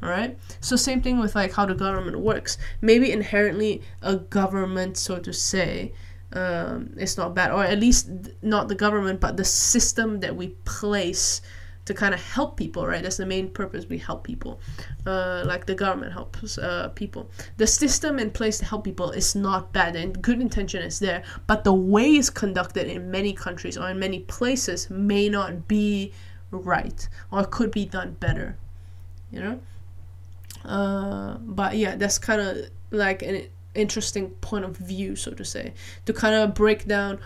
All 0.01 0.09
right. 0.09 0.37
So 0.61 0.75
same 0.75 1.01
thing 1.01 1.19
with 1.19 1.35
like 1.35 1.53
how 1.53 1.65
the 1.65 1.75
government 1.75 2.19
works. 2.19 2.57
Maybe 2.81 3.11
inherently 3.11 3.81
a 4.01 4.17
government, 4.17 4.97
so 4.97 5.19
to 5.19 5.31
say, 5.31 5.93
um, 6.33 6.93
is 6.97 7.17
not 7.17 7.33
bad, 7.33 7.51
or 7.51 7.63
at 7.63 7.79
least 7.79 8.09
not 8.41 8.67
the 8.67 8.75
government, 8.75 9.21
but 9.21 9.37
the 9.37 9.45
system 9.45 10.19
that 10.19 10.35
we 10.35 10.49
place 10.65 11.41
to 11.85 11.93
kind 11.93 12.13
of 12.13 12.21
help 12.21 12.57
people. 12.57 12.85
Right. 12.85 13.01
That's 13.01 13.17
the 13.17 13.25
main 13.25 13.49
purpose. 13.49 13.85
We 13.87 13.99
help 13.99 14.23
people. 14.23 14.59
Uh, 15.05 15.43
like 15.45 15.65
the 15.65 15.75
government 15.75 16.13
helps 16.13 16.57
uh, 16.57 16.89
people. 16.89 17.29
The 17.57 17.67
system 17.67 18.19
in 18.19 18.31
place 18.31 18.57
to 18.57 18.65
help 18.65 18.83
people 18.83 19.11
is 19.11 19.35
not 19.35 19.71
bad, 19.71 19.95
and 19.95 20.19
good 20.21 20.41
intention 20.41 20.81
is 20.81 20.99
there. 20.99 21.23
But 21.47 21.63
the 21.63 21.73
way 21.73 22.11
it's 22.11 22.29
conducted 22.29 22.87
in 22.87 23.11
many 23.11 23.33
countries 23.33 23.77
or 23.77 23.89
in 23.89 23.99
many 23.99 24.21
places 24.21 24.89
may 24.89 25.29
not 25.29 25.67
be 25.67 26.11
right 26.55 27.09
or 27.31 27.43
could 27.45 27.71
be 27.71 27.85
done 27.85 28.15
better 28.19 28.57
you 29.31 29.39
know? 29.39 29.59
Uh, 30.63 31.37
but 31.41 31.75
yeah 31.75 31.95
that's 31.95 32.17
kind 32.17 32.41
of 32.41 32.57
like 32.89 33.21
an 33.21 33.47
interesting 33.75 34.29
point 34.41 34.65
of 34.65 34.77
view 34.77 35.15
so 35.15 35.31
to 35.31 35.45
say. 35.45 35.73
To 36.05 36.13
kind 36.13 36.33
of 36.33 36.55
break 36.55 36.87
down 36.87 37.19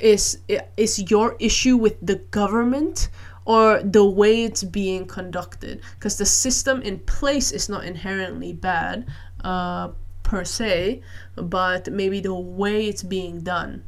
is 0.00 0.38
is 0.76 1.10
your 1.10 1.36
issue 1.38 1.76
with 1.76 1.96
the 2.00 2.16
government 2.30 3.08
or 3.44 3.82
the 3.82 4.04
way 4.04 4.44
it's 4.44 4.62
being 4.62 5.06
conducted? 5.06 5.82
Because 5.94 6.16
the 6.16 6.26
system 6.26 6.80
in 6.82 7.00
place 7.00 7.52
is 7.52 7.68
not 7.68 7.84
inherently 7.84 8.52
bad 8.52 9.06
uh, 9.44 9.90
per 10.22 10.44
se 10.44 11.02
but 11.34 11.92
maybe 11.92 12.20
the 12.20 12.34
way 12.34 12.86
it's 12.86 13.02
being 13.02 13.42
done. 13.42 13.84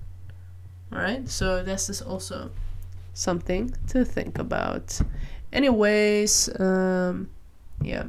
All 0.92 0.98
right 0.98 1.28
so 1.28 1.62
that's 1.62 1.87
this 1.87 2.00
is 2.00 2.02
also 2.02 2.50
something 3.18 3.74
to 3.88 4.04
think 4.04 4.38
about. 4.38 5.00
anyways, 5.52 6.48
um, 6.61 7.28
yeah, 7.83 8.04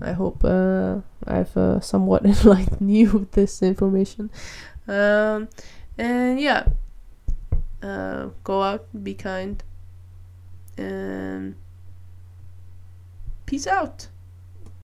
I 0.00 0.12
hope 0.12 0.42
uh, 0.42 1.00
I've 1.26 1.56
uh, 1.56 1.80
somewhat 1.80 2.24
enlightened 2.32 2.90
you 2.96 3.12
with 3.12 3.32
this 3.32 3.62
information. 3.62 4.30
Um, 4.88 5.48
and 5.98 6.40
yeah, 6.40 6.66
uh, 7.82 8.28
go 8.42 8.62
out, 8.62 8.86
be 9.04 9.14
kind, 9.14 9.62
and 10.78 11.56
peace 13.46 13.66
out. 13.66 14.08